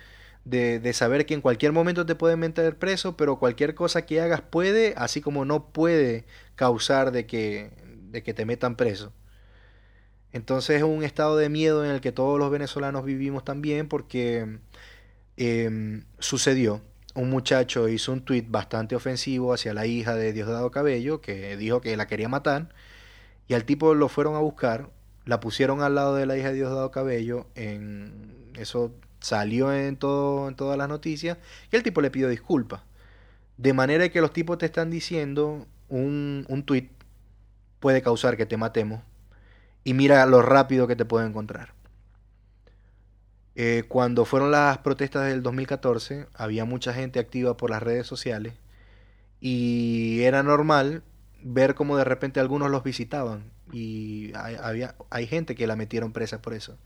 de, 0.45 0.81
de 0.81 0.93
saber 0.93 1.27
que 1.27 1.35
en 1.35 1.41
cualquier 1.43 1.73
momento 1.73 2.07
te 2.07 2.15
pueden 2.15 2.41
meter 2.41 2.79
preso, 2.79 3.17
pero 3.17 3.39
cualquier 3.39 3.75
cosa 3.75 4.07
que 4.07 4.21
hagas 4.21 4.41
puede, 4.43 4.95
así 4.97 5.21
como 5.21 5.45
no 5.45 5.73
puede 5.73 6.25
causar 6.57 7.13
de 7.13 7.27
que, 7.27 7.71
de 8.11 8.23
que 8.23 8.35
te 8.35 8.45
metan 8.47 8.77
preso. 8.77 9.13
Entonces 10.33 10.77
es 10.79 10.83
un 10.83 11.05
estado 11.05 11.37
de 11.37 11.49
miedo 11.49 11.85
en 11.85 11.91
el 11.91 12.01
que 12.01 12.13
todos 12.13 12.39
los 12.39 12.51
venezolanos 12.51 13.05
vivimos 13.05 13.45
también 13.45 13.89
porque 13.89 14.59
em, 15.39 16.05
sucedió. 16.19 16.83
Un 17.15 17.31
muchacho 17.31 17.89
hizo 17.89 18.13
un 18.13 18.23
tuit 18.23 18.47
bastante 18.51 18.97
ofensivo 18.97 19.55
hacia 19.55 19.73
la 19.75 19.87
hija 19.87 20.15
de 20.15 20.33
Diosdado 20.33 20.71
Cabello, 20.71 21.21
que 21.21 21.57
dijo 21.57 21.81
que 21.81 21.97
la 21.97 22.07
quería 22.07 22.29
matar, 22.29 22.69
y 23.49 23.55
al 23.55 23.65
tipo 23.65 23.95
lo 23.95 24.09
fueron 24.09 24.35
a 24.37 24.41
buscar, 24.41 24.91
la 25.25 25.41
pusieron 25.41 25.83
al 25.83 25.95
lado 25.95 26.15
de 26.17 26.27
la 26.27 26.37
hija 26.37 26.49
de 26.49 26.55
Diosdado 26.55 26.91
Cabello, 26.91 27.47
en 27.55 28.53
eso 28.57 28.93
salió 29.21 29.73
en 29.73 29.97
todo, 29.97 30.49
en 30.49 30.57
todas 30.57 30.77
las 30.79 30.89
noticias, 30.89 31.39
y 31.73 31.77
el 31.77 31.83
tipo 31.83 32.01
le 32.01 32.11
pidió 32.11 32.29
disculpas. 32.29 32.83
De 33.57 33.73
manera 33.73 34.09
que 34.11 34.21
los 34.21 34.33
tipos 34.33 34.59
te 34.59 34.67
están 34.67 34.91
diciendo 34.91 35.67
un, 35.89 36.47
un 36.49 36.63
tuit 36.65 36.91
puede 37.81 38.03
causar 38.03 38.37
que 38.37 38.47
te 38.47 38.57
matemos, 38.57 39.03
y 39.85 39.95
mira 39.95 40.27
lo 40.27 40.43
rápido 40.43 40.87
que 40.87 40.97
te 40.97 41.05
puede 41.05 41.27
encontrar. 41.27 41.78
Eh, 43.61 43.83
cuando 43.89 44.25
fueron 44.25 44.53
las 44.53 44.79
protestas 44.79 45.27
del 45.27 45.43
2014, 45.43 46.29
había 46.33 46.65
mucha 46.65 46.95
gente 46.95 47.19
activa 47.19 47.57
por 47.57 47.71
las 47.71 47.83
redes 47.83 48.07
sociales 48.07 48.55
y 49.41 50.23
era 50.23 50.45
normal 50.45 51.03
ver 51.43 51.75
cómo 51.75 51.97
de 51.97 52.05
repente 52.05 52.39
algunos 52.39 52.71
los 52.71 52.85
visitaban 52.85 53.51
y 53.73 54.31
hay, 54.37 54.55
había, 54.63 54.95
hay 55.11 55.27
gente 55.27 55.57
que 55.57 55.67
la 55.67 55.75
metieron 55.75 56.13
presa 56.13 56.41
por 56.41 56.55
eso, 56.55 56.79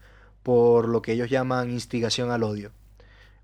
por 0.42 0.88
lo 0.88 1.02
que 1.02 1.12
ellos 1.12 1.28
llaman 1.28 1.70
instigación 1.70 2.30
al 2.30 2.42
odio 2.42 2.72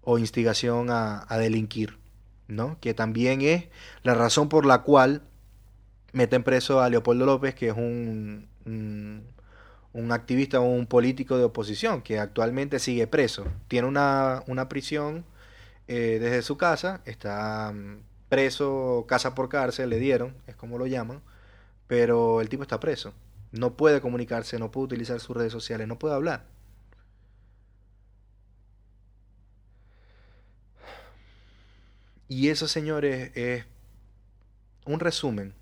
o 0.01 0.17
instigación 0.17 0.89
a, 0.89 1.27
a 1.29 1.37
delinquir, 1.37 1.99
¿no? 2.47 2.79
Que 2.81 2.95
también 2.95 3.43
es 3.43 3.67
la 4.05 4.15
razón 4.15 4.49
por 4.49 4.65
la 4.65 4.79
cual 4.81 5.21
meten 6.13 6.45
preso 6.45 6.81
a 6.81 6.89
Leopoldo 6.89 7.27
López, 7.27 7.55
que 7.55 7.69
es 7.69 7.77
un, 7.77 8.49
un, 8.65 9.27
un 9.99 10.13
activista 10.13 10.61
o 10.61 10.65
un 10.65 10.87
político 10.87 11.39
de 11.39 11.45
oposición 11.45 12.03
que 12.03 12.19
actualmente 12.19 12.79
sigue 12.79 13.07
preso. 13.07 13.47
Tiene 13.69 13.89
una, 13.89 14.43
una 14.47 14.69
prisión 14.69 15.25
eh, 15.89 16.19
desde 16.21 16.43
su 16.43 16.57
casa, 16.57 17.03
está 17.05 17.73
mm, 17.73 18.03
preso 18.29 19.07
casa 19.09 19.35
por 19.35 19.49
cárcel, 19.49 19.91
le 19.91 19.99
dieron, 19.99 20.35
es 20.47 20.57
como 20.57 20.79
lo 20.79 20.87
llaman, 20.87 21.21
pero 21.89 22.41
el 22.41 22.49
tipo 22.49 22.63
está 22.63 22.81
preso. 22.81 23.13
No 23.53 23.77
puede 23.77 24.01
comunicarse, 24.01 24.59
no 24.59 24.71
puede 24.71 24.87
utilizar 24.87 25.21
sus 25.21 25.37
redes 25.37 25.53
sociales, 25.53 25.89
no 25.89 25.99
puede 25.99 26.15
hablar. 26.15 26.47
Y 32.29 32.51
eso, 32.51 32.69
señores, 32.69 33.33
es 33.35 33.65
un 34.85 35.01
resumen 35.01 35.55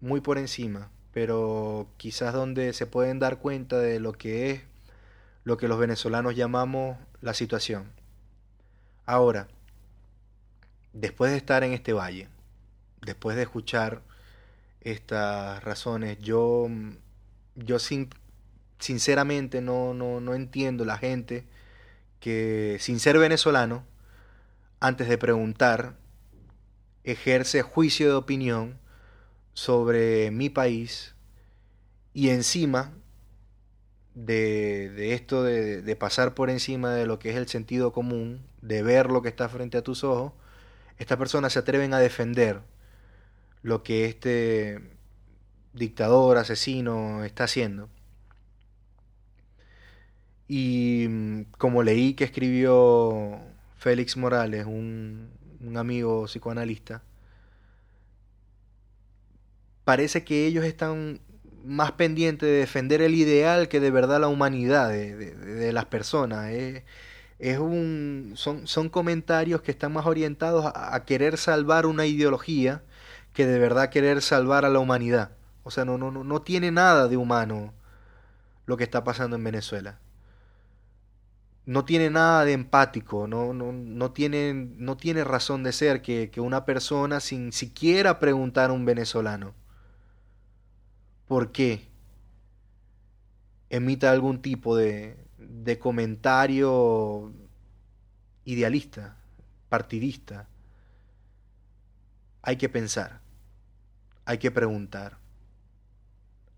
muy 0.00 0.20
por 0.20 0.38
encima, 0.38 0.90
pero 1.16 1.88
quizás 1.96 2.34
donde 2.34 2.74
se 2.74 2.84
pueden 2.84 3.18
dar 3.18 3.38
cuenta 3.38 3.78
de 3.78 4.00
lo 4.00 4.12
que 4.12 4.50
es 4.50 4.60
lo 5.44 5.56
que 5.56 5.66
los 5.66 5.78
venezolanos 5.78 6.36
llamamos 6.36 6.98
la 7.22 7.32
situación. 7.32 7.90
Ahora, 9.06 9.48
después 10.92 11.30
de 11.30 11.38
estar 11.38 11.64
en 11.64 11.72
este 11.72 11.94
valle, 11.94 12.28
después 13.00 13.34
de 13.34 13.44
escuchar 13.44 14.02
estas 14.82 15.64
razones, 15.64 16.18
yo, 16.18 16.68
yo 17.54 17.78
sin, 17.78 18.10
sinceramente 18.78 19.62
no, 19.62 19.94
no, 19.94 20.20
no 20.20 20.34
entiendo 20.34 20.84
la 20.84 20.98
gente 20.98 21.46
que 22.20 22.76
sin 22.78 23.00
ser 23.00 23.18
venezolano, 23.18 23.86
antes 24.80 25.08
de 25.08 25.16
preguntar, 25.16 25.96
ejerce 27.04 27.62
juicio 27.62 28.06
de 28.06 28.16
opinión 28.16 28.78
sobre 29.56 30.30
mi 30.32 30.50
país 30.50 31.14
y 32.12 32.28
encima 32.28 32.92
de, 34.14 35.14
esto 35.14 35.42
de, 35.42 35.96
pasar 35.96 36.34
por 36.34 36.50
encima 36.50 36.92
de 36.92 37.06
lo 37.06 37.18
que 37.18 37.30
es 37.30 37.36
el 37.36 37.48
sentido 37.48 37.90
común, 37.90 38.44
de 38.60 38.82
ver 38.82 39.10
lo 39.10 39.22
que 39.22 39.30
está 39.30 39.48
frente 39.48 39.78
a 39.78 39.82
tus 39.82 40.04
ojos, 40.04 40.34
estas 40.98 41.16
personas 41.16 41.54
se 41.54 41.60
atreven 41.60 41.94
a 41.94 42.00
defender 42.00 42.60
lo 43.62 43.82
que 43.82 44.04
este 44.04 44.82
dictador, 45.72 46.36
asesino 46.36 47.24
está 47.24 47.44
haciendo. 47.44 47.88
Y 50.48 51.44
como 51.56 51.82
leí 51.82 52.12
que 52.12 52.24
escribió 52.24 53.40
Félix 53.78 54.18
Morales, 54.18 54.66
un 54.66 55.30
amigo 55.76 56.26
psicoanalista, 56.26 57.02
parece 59.86 60.24
que 60.24 60.46
ellos 60.46 60.64
están 60.64 61.20
más 61.64 61.92
pendientes 61.92 62.48
de 62.48 62.56
defender 62.56 63.02
el 63.02 63.14
ideal 63.14 63.68
que 63.68 63.78
de 63.78 63.92
verdad 63.92 64.20
la 64.20 64.26
humanidad 64.26 64.88
de, 64.88 65.14
de, 65.14 65.72
las 65.72 65.84
personas. 65.86 66.50
Es, 66.50 66.82
es, 67.38 67.58
un, 67.58 68.32
son, 68.34 68.66
son 68.66 68.88
comentarios 68.88 69.62
que 69.62 69.70
están 69.70 69.92
más 69.92 70.06
orientados 70.06 70.66
a, 70.66 70.96
a, 70.96 71.04
querer 71.04 71.38
salvar 71.38 71.86
una 71.86 72.04
ideología 72.04 72.82
que 73.32 73.46
de 73.46 73.60
verdad 73.60 73.90
querer 73.90 74.22
salvar 74.22 74.64
a 74.64 74.70
la 74.70 74.80
humanidad. 74.80 75.30
O 75.62 75.70
sea, 75.70 75.84
no, 75.84 75.98
no, 75.98 76.10
no 76.10 76.42
tiene 76.42 76.72
nada 76.72 77.06
de 77.06 77.16
humano 77.16 77.72
lo 78.66 78.76
que 78.76 78.84
está 78.84 79.04
pasando 79.04 79.36
en 79.36 79.44
Venezuela. 79.44 80.00
No 81.64 81.84
tiene 81.84 82.10
nada 82.10 82.44
de 82.44 82.54
empático, 82.54 83.28
no, 83.28 83.54
no, 83.54 83.72
no, 83.72 84.10
tiene, 84.10 84.52
no 84.52 84.96
tiene 84.96 85.22
razón 85.22 85.62
de 85.62 85.72
ser 85.72 86.02
que, 86.02 86.30
que 86.30 86.40
una 86.40 86.64
persona 86.64 87.20
sin 87.20 87.52
siquiera 87.52 88.18
preguntar 88.18 88.70
a 88.70 88.72
un 88.72 88.84
venezolano 88.84 89.54
por 91.26 91.52
qué 91.52 91.88
emita 93.70 94.10
algún 94.10 94.40
tipo 94.40 94.76
de, 94.76 95.16
comentario 95.80 97.32
idealista, 98.44 99.16
partidista. 99.68 100.48
Hay 102.42 102.56
que 102.56 102.68
pensar, 102.68 103.20
hay 104.24 104.38
que 104.38 104.50
preguntar. 104.50 105.18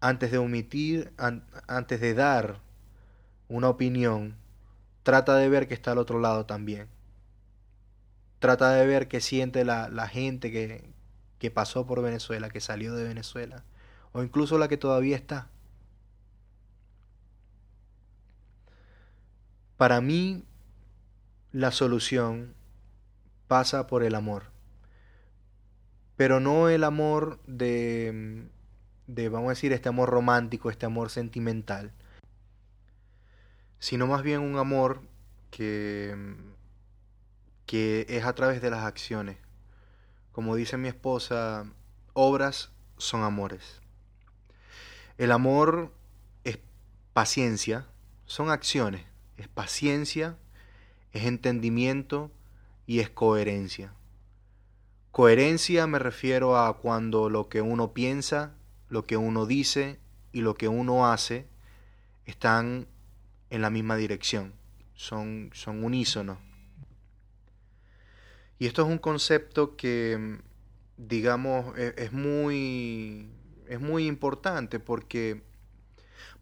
Antes 0.00 0.30
de 0.30 0.38
omitir, 0.38 1.12
an, 1.16 1.44
antes 1.66 2.00
de 2.00 2.14
dar 2.14 2.60
una 3.48 3.68
opinión, 3.68 4.36
trata 5.02 5.34
de 5.36 5.48
ver 5.48 5.66
que 5.66 5.74
está 5.74 5.92
al 5.92 5.98
otro 5.98 6.20
lado 6.20 6.46
también. 6.46 6.88
Trata 8.38 8.70
de 8.70 8.86
ver 8.86 9.08
qué 9.08 9.20
siente 9.20 9.64
la, 9.64 10.08
gente 10.08 10.52
que 11.38 11.50
pasó 11.50 11.86
por 11.86 12.02
Venezuela, 12.02 12.50
que 12.50 12.60
salió 12.60 12.94
de 12.94 13.04
Venezuela 13.04 13.64
o 14.12 14.22
incluso 14.22 14.58
la 14.58 14.68
que 14.68 14.76
todavía 14.76 15.16
está. 15.16 15.48
Para 19.76 20.00
mí, 20.00 20.44
la 21.52 21.70
solución 21.70 22.54
pasa 23.46 23.86
por 23.86 24.02
el 24.02 24.14
amor. 24.14 24.44
Pero 26.16 26.40
no 26.40 26.68
el 26.68 26.84
amor 26.84 27.38
de, 27.46 28.48
de, 29.06 29.28
vamos 29.28 29.46
a 29.46 29.50
decir, 29.50 29.72
este 29.72 29.88
amor 29.88 30.10
romántico, 30.10 30.70
este 30.70 30.86
amor 30.86 31.10
sentimental, 31.10 31.92
sino 33.78 34.06
más 34.06 34.22
bien 34.22 34.40
un 34.40 34.58
amor 34.58 35.02
que, 35.50 36.36
que 37.66 38.06
es 38.08 38.24
a 38.24 38.34
través 38.34 38.60
de 38.60 38.70
las 38.70 38.84
acciones. 38.84 39.36
Como 40.32 40.56
dice 40.56 40.76
mi 40.76 40.88
esposa, 40.88 41.64
obras 42.12 42.72
son 42.96 43.22
amores. 43.22 43.80
El 45.18 45.32
amor 45.32 45.92
es 46.44 46.58
paciencia, 47.12 47.86
son 48.24 48.50
acciones, 48.50 49.04
es 49.36 49.48
paciencia, 49.48 50.38
es 51.12 51.24
entendimiento 51.24 52.30
y 52.86 53.00
es 53.00 53.10
coherencia. 53.10 53.92
Coherencia 55.10 55.86
me 55.86 55.98
refiero 55.98 56.56
a 56.56 56.78
cuando 56.78 57.28
lo 57.28 57.48
que 57.48 57.60
uno 57.60 57.92
piensa, 57.92 58.54
lo 58.88 59.04
que 59.06 59.16
uno 59.16 59.46
dice 59.46 59.98
y 60.32 60.42
lo 60.42 60.54
que 60.54 60.68
uno 60.68 61.10
hace 61.10 61.46
están 62.24 62.86
en 63.50 63.62
la 63.62 63.70
misma 63.70 63.96
dirección, 63.96 64.54
son, 64.94 65.50
son 65.52 65.82
unísonos. 65.82 66.38
Y 68.58 68.66
esto 68.66 68.82
es 68.82 68.88
un 68.88 68.98
concepto 68.98 69.76
que, 69.76 70.38
digamos, 70.96 71.76
es, 71.78 71.94
es, 71.96 72.12
muy, 72.12 73.28
es 73.68 73.80
muy 73.80 74.06
importante 74.06 74.80
porque 74.80 75.42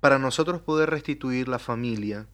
para 0.00 0.18
nosotros 0.18 0.60
poder 0.60 0.90
restituir 0.90 1.48
la 1.48 1.58
familia, 1.58 2.26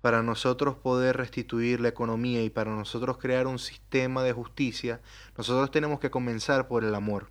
para 0.00 0.22
nosotros 0.22 0.76
poder 0.76 1.16
restituir 1.16 1.80
la 1.80 1.88
economía 1.88 2.42
y 2.42 2.50
para 2.50 2.70
nosotros 2.70 3.18
crear 3.18 3.46
un 3.46 3.58
sistema 3.58 4.22
de 4.22 4.32
justicia, 4.32 5.00
nosotros 5.36 5.70
tenemos 5.70 6.00
que 6.00 6.10
comenzar 6.10 6.68
por 6.68 6.84
el 6.84 6.94
amor. 6.94 7.30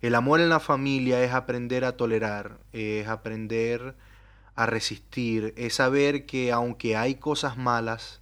El 0.00 0.14
amor 0.14 0.40
en 0.40 0.50
la 0.50 0.60
familia 0.60 1.22
es 1.24 1.32
aprender 1.32 1.84
a 1.84 1.96
tolerar, 1.96 2.58
es 2.72 3.08
aprender 3.08 3.94
a 4.54 4.66
resistir, 4.66 5.54
es 5.56 5.76
saber 5.76 6.26
que 6.26 6.52
aunque 6.52 6.96
hay 6.96 7.14
cosas 7.14 7.56
malas, 7.56 8.20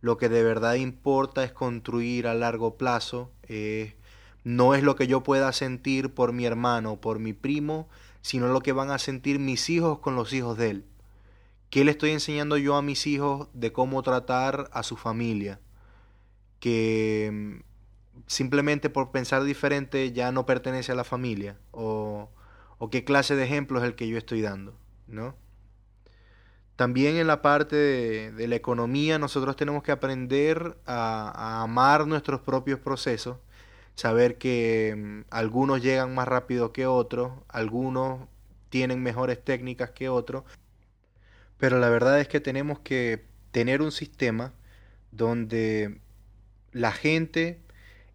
lo 0.00 0.16
que 0.16 0.28
de 0.28 0.42
verdad 0.42 0.74
importa 0.74 1.44
es 1.44 1.52
construir 1.52 2.26
a 2.26 2.34
largo 2.34 2.76
plazo, 2.76 3.30
eh, 3.42 3.96
no 4.44 4.74
es 4.74 4.82
lo 4.82 4.96
que 4.96 5.06
yo 5.06 5.22
pueda 5.22 5.52
sentir 5.52 6.14
por 6.14 6.32
mi 6.32 6.44
hermano, 6.46 7.00
por 7.00 7.18
mi 7.18 7.32
primo, 7.32 7.88
sino 8.22 8.48
lo 8.48 8.60
que 8.60 8.72
van 8.72 8.90
a 8.90 8.98
sentir 8.98 9.38
mis 9.38 9.70
hijos 9.70 9.98
con 9.98 10.14
los 10.14 10.32
hijos 10.32 10.56
de 10.56 10.70
él. 10.70 10.84
¿Qué 11.70 11.84
le 11.84 11.92
estoy 11.92 12.10
enseñando 12.10 12.56
yo 12.56 12.74
a 12.76 12.82
mis 12.82 13.06
hijos 13.06 13.48
de 13.52 13.72
cómo 13.72 14.02
tratar 14.02 14.68
a 14.72 14.82
su 14.82 14.96
familia? 14.96 15.60
Que 16.58 17.30
mm, 17.32 17.70
simplemente 18.26 18.90
por 18.90 19.12
pensar 19.12 19.44
diferente 19.44 20.12
ya 20.12 20.32
no 20.32 20.46
pertenece 20.46 20.92
a 20.92 20.96
la 20.96 21.04
familia. 21.04 21.58
O, 21.70 22.28
qué 22.90 23.04
clase 23.04 23.36
de 23.36 23.44
ejemplo 23.44 23.78
es 23.78 23.84
el 23.84 23.94
que 23.94 24.08
yo 24.08 24.18
estoy 24.18 24.40
dando, 24.40 24.74
¿no? 25.06 25.36
También 26.76 27.16
en 27.16 27.26
la 27.26 27.42
parte 27.42 27.76
de, 28.32 28.48
la 28.48 28.56
economía 28.56 29.18
nosotros 29.18 29.54
tenemos 29.54 29.82
que 29.82 29.92
aprender 29.92 30.76
a, 30.86 31.62
amar 31.62 32.06
nuestros 32.06 32.40
propios 32.40 32.80
procesos, 32.80 33.36
saber 34.00 34.38
que 34.38 34.94
mm, 34.96 35.20
algunos 35.30 35.82
llegan 35.82 36.14
más 36.14 36.26
rápido 36.26 36.72
que 36.72 36.86
otros, 36.86 37.32
algunos 37.48 38.28
tienen 38.70 39.02
mejores 39.02 39.44
técnicas 39.44 39.90
que 39.90 40.08
otros, 40.08 40.44
pero 41.58 41.78
la 41.78 41.90
verdad 41.90 42.18
es 42.18 42.26
que 42.26 42.40
tenemos 42.40 42.78
que 42.78 43.22
tener 43.50 43.82
un 43.82 43.92
sistema 43.92 44.54
donde 45.12 45.98
la 46.72 46.92
gente 46.92 47.58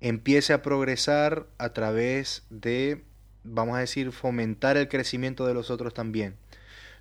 empiece 0.01 0.53
a 0.53 0.63
progresar 0.63 1.45
a 1.59 1.69
través 1.69 2.47
de, 2.49 3.03
vamos 3.43 3.75
a 3.75 3.81
decir, 3.81 4.11
fomentar 4.11 4.77
el 4.77 4.87
crecimiento 4.87 5.45
de 5.45 5.53
los 5.53 5.69
otros 5.69 5.93
también. 5.93 6.35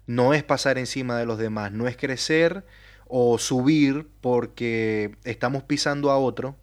No 0.07 0.35
es 0.35 0.43
pasar 0.43 0.77
encima 0.77 1.17
de 1.19 1.25
los 1.25 1.39
demás, 1.39 1.73
no 1.73 1.89
es 1.89 1.97
crecer 1.97 2.67
o 3.07 3.39
subir 3.39 4.07
porque 4.21 5.17
estamos 5.25 5.63
pisando 5.63 6.11
a 6.11 6.19
otro, 6.19 6.55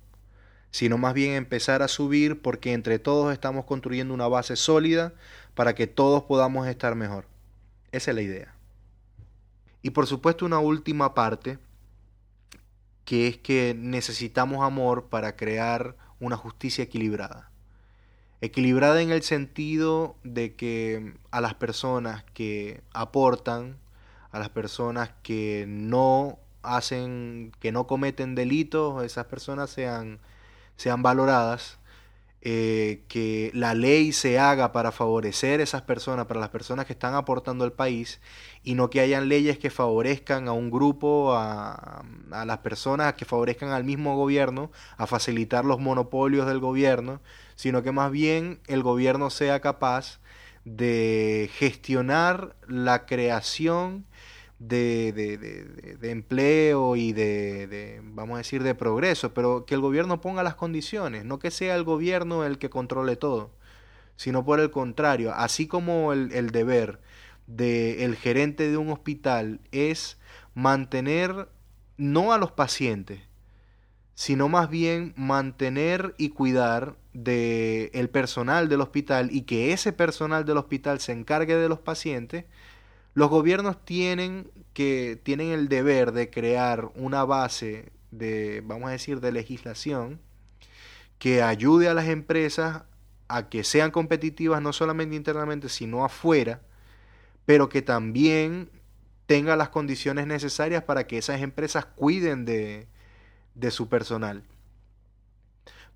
sino 0.71 0.97
más 0.97 1.13
bien 1.13 1.33
empezar 1.33 1.81
a 1.81 1.87
subir 1.87 2.41
porque 2.41 2.73
entre 2.73 2.97
todos 2.97 3.33
estamos 3.33 3.65
construyendo 3.65 4.13
una 4.13 4.27
base 4.27 4.55
sólida 4.55 5.13
para 5.53 5.75
que 5.75 5.87
todos 5.87 6.23
podamos 6.23 6.67
estar 6.67 6.95
mejor. 6.95 7.25
Esa 7.91 8.11
es 8.11 8.15
la 8.15 8.21
idea. 8.21 8.55
Y 9.81 9.91
por 9.91 10.07
supuesto 10.07 10.45
una 10.45 10.59
última 10.59 11.13
parte, 11.13 11.59
que 13.05 13.27
es 13.27 13.37
que 13.37 13.75
necesitamos 13.77 14.63
amor 14.63 15.07
para 15.09 15.35
crear 15.35 15.97
una 16.19 16.37
justicia 16.37 16.83
equilibrada. 16.83 17.49
Equilibrada 18.39 19.01
en 19.01 19.11
el 19.11 19.23
sentido 19.23 20.15
de 20.23 20.55
que 20.55 21.13
a 21.31 21.41
las 21.41 21.53
personas 21.55 22.23
que 22.33 22.81
aportan, 22.93 23.77
a 24.31 24.39
las 24.39 24.49
personas 24.49 25.11
que 25.23 25.65
no 25.67 26.39
hacen, 26.63 27.51
que 27.59 27.71
no 27.71 27.87
cometen 27.87 28.35
delitos, 28.35 29.03
esas 29.03 29.25
personas 29.25 29.69
sean, 29.69 30.19
sean 30.81 31.03
valoradas 31.03 31.77
eh, 32.41 33.03
que 33.07 33.51
la 33.53 33.75
ley 33.75 34.13
se 34.13 34.39
haga 34.39 34.71
para 34.71 34.91
favorecer 34.91 35.59
a 35.59 35.63
esas 35.63 35.83
personas, 35.83 36.25
para 36.25 36.39
las 36.39 36.49
personas 36.49 36.87
que 36.87 36.93
están 36.93 37.13
aportando 37.13 37.63
al 37.65 37.71
país, 37.71 38.19
y 38.63 38.73
no 38.73 38.89
que 38.89 38.99
hayan 38.99 39.29
leyes 39.29 39.59
que 39.59 39.69
favorezcan 39.69 40.47
a 40.47 40.53
un 40.53 40.71
grupo, 40.71 41.35
a, 41.35 42.03
a 42.31 42.45
las 42.45 42.57
personas 42.59 43.13
que 43.13 43.25
favorezcan 43.25 43.69
al 43.69 43.83
mismo 43.83 44.15
gobierno, 44.15 44.71
a 44.97 45.05
facilitar 45.05 45.65
los 45.65 45.79
monopolios 45.79 46.47
del 46.47 46.57
gobierno, 46.57 47.21
sino 47.55 47.83
que 47.83 47.91
más 47.91 48.11
bien 48.11 48.59
el 48.65 48.81
gobierno 48.81 49.29
sea 49.29 49.59
capaz 49.59 50.19
de 50.65 51.47
gestionar 51.53 52.55
la 52.67 53.05
creación 53.05 54.07
de, 54.61 55.11
de, 55.11 55.37
de, 55.97 56.11
empleo 56.11 56.95
y 56.95 57.13
de, 57.13 57.99
vamos 58.03 58.35
a 58.35 58.37
decir, 58.39 58.61
de 58.61 58.75
progreso, 58.75 59.33
pero 59.33 59.65
que 59.65 59.73
el 59.73 59.81
gobierno 59.81 60.21
ponga 60.21 60.43
las 60.43 60.53
condiciones, 60.53 61.25
no 61.25 61.39
que 61.39 61.49
sea 61.49 61.75
el 61.75 61.83
gobierno 61.83 62.45
el 62.45 62.59
que 62.59 62.69
controle 62.69 63.15
todo, 63.15 63.49
sino 64.15 64.45
por 64.45 64.59
el 64.59 64.69
contrario, 64.69 65.33
así 65.33 65.67
como 65.67 66.13
el, 66.13 66.31
el 66.33 66.51
deber 66.51 66.99
del 67.47 68.15
gerente 68.15 68.69
de 68.69 68.77
un 68.77 68.89
hospital 68.89 69.61
es 69.71 70.19
mantener 70.53 71.49
no 71.97 72.31
a 72.31 72.37
los 72.37 72.51
pacientes, 72.51 73.19
sino 74.13 74.47
más 74.47 74.69
bien 74.69 75.13
mantener 75.17 76.13
y 76.19 76.29
cuidar 76.29 76.97
del 77.13 77.89
el 77.93 78.09
personal 78.11 78.69
del 78.69 78.81
hospital 78.81 79.29
y 79.31 79.41
que 79.41 79.73
ese 79.73 79.91
personal 79.91 80.45
del 80.45 80.57
hospital 80.57 80.99
se 80.99 81.13
encargue 81.13 81.55
de 81.55 81.67
los 81.67 81.79
pacientes, 81.79 82.45
los 83.13 83.29
gobiernos 83.29 83.83
tienen 83.83 84.51
que 84.73 85.19
tienen 85.21 85.51
el 85.51 85.67
deber 85.67 86.11
de 86.13 86.29
crear 86.29 86.91
una 86.95 87.25
base 87.25 87.91
de, 88.11 88.61
vamos 88.65 88.89
a 88.89 88.91
decir, 88.91 89.19
de 89.19 89.31
legislación 89.31 90.19
que 91.17 91.41
ayude 91.43 91.87
a 91.87 91.93
las 91.93 92.07
empresas 92.07 92.83
a 93.27 93.49
que 93.49 93.63
sean 93.63 93.91
competitivas 93.91 94.61
no 94.61 94.73
solamente 94.73 95.15
internamente, 95.15 95.69
sino 95.69 96.03
afuera, 96.03 96.61
pero 97.45 97.69
que 97.69 97.81
también 97.81 98.69
tenga 99.25 99.55
las 99.55 99.69
condiciones 99.69 100.27
necesarias 100.27 100.83
para 100.83 101.07
que 101.07 101.17
esas 101.17 101.41
empresas 101.41 101.85
cuiden 101.85 102.43
de, 102.43 102.87
de 103.55 103.71
su 103.71 103.87
personal. 103.87 104.43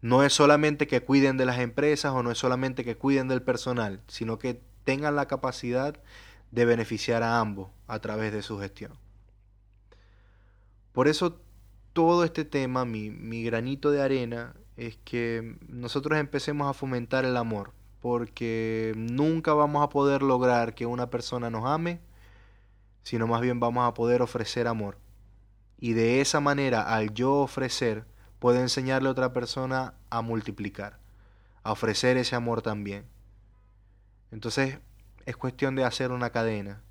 No 0.02 0.24
es 0.24 0.34
solamente 0.34 0.88
que 0.88 1.02
cuiden 1.02 1.36
de 1.36 1.46
las 1.46 1.60
empresas 1.60 2.14
o 2.14 2.24
no 2.24 2.32
es 2.32 2.38
solamente 2.38 2.86
que 2.86 2.96
cuiden 2.96 3.28
del 3.28 3.42
personal, 3.42 4.02
sino 4.08 4.38
que 4.38 4.62
tengan 4.84 5.16
la 5.16 5.28
capacidad 5.28 5.98
de 6.52 6.66
beneficiar 6.66 7.24
a 7.24 7.40
ambos 7.40 7.70
a 7.88 8.00
través 8.00 8.32
de 8.34 8.42
su 8.42 8.60
gestión. 8.60 8.94
Por 10.92 11.08
eso 11.08 11.40
todo 11.94 12.24
este 12.24 12.46
tema, 12.46 12.86
mi, 12.86 13.10
mi, 13.10 13.44
granito 13.44 13.92
de 13.92 14.02
arena, 14.02 14.56
es 14.78 14.98
que 15.04 15.58
nosotros 15.68 16.20
empecemos 16.20 16.70
a 16.70 16.74
fomentar 16.74 17.26
el 17.26 17.38
amor, 17.38 17.74
porque 18.02 18.94
nunca 18.96 19.54
vamos 19.54 19.84
a 19.84 19.90
poder 19.90 20.22
lograr 20.22 20.76
que 20.76 20.86
una 20.86 21.10
persona 21.10 21.50
nos 21.50 21.66
ame, 21.66 22.00
sino 23.04 23.28
más 23.28 23.42
bien 23.42 23.60
vamos 23.60 23.88
a 23.88 23.94
poder 23.94 24.22
ofrecer 24.22 24.68
amor. 24.68 24.98
Y 25.80 25.94
de 25.94 26.22
esa 26.22 26.40
manera, 26.40 26.82
al 26.82 27.14
yo 27.14 27.34
ofrecer, 27.36 28.06
puedo 28.40 28.60
enseñarle 28.60 29.10
a 29.10 29.12
otra 29.12 29.34
persona 29.34 29.94
a 30.10 30.22
multiplicar, 30.22 31.00
a 31.64 31.72
ofrecer 31.72 32.18
ese 32.18 32.36
amor 32.36 32.62
también. 32.62 33.06
Entonces, 34.32 34.80
es 35.26 35.38
cuestión 35.38 35.76
de 35.76 35.84
hacer 35.84 36.12
una 36.12 36.32
cadena, 36.32 36.82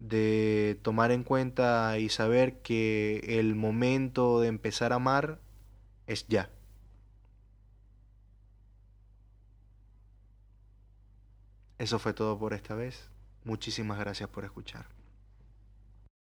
de 0.00 0.78
tomar 0.82 1.10
en 1.12 1.24
cuenta 1.24 1.98
y 1.98 2.08
saber 2.08 2.60
que 2.62 3.38
el 3.38 3.54
momento 3.54 4.40
de 4.40 4.48
empezar 4.48 4.92
a 4.92 4.96
amar 4.96 5.40
es 6.06 6.26
ya. 6.28 6.50
Eso 11.78 11.98
fue 11.98 12.12
todo 12.14 12.38
por 12.38 12.54
esta 12.54 12.74
vez. 12.74 13.10
Muchísimas 13.44 13.98
gracias 13.98 14.28
por 14.28 14.44
escuchar. 14.44 14.93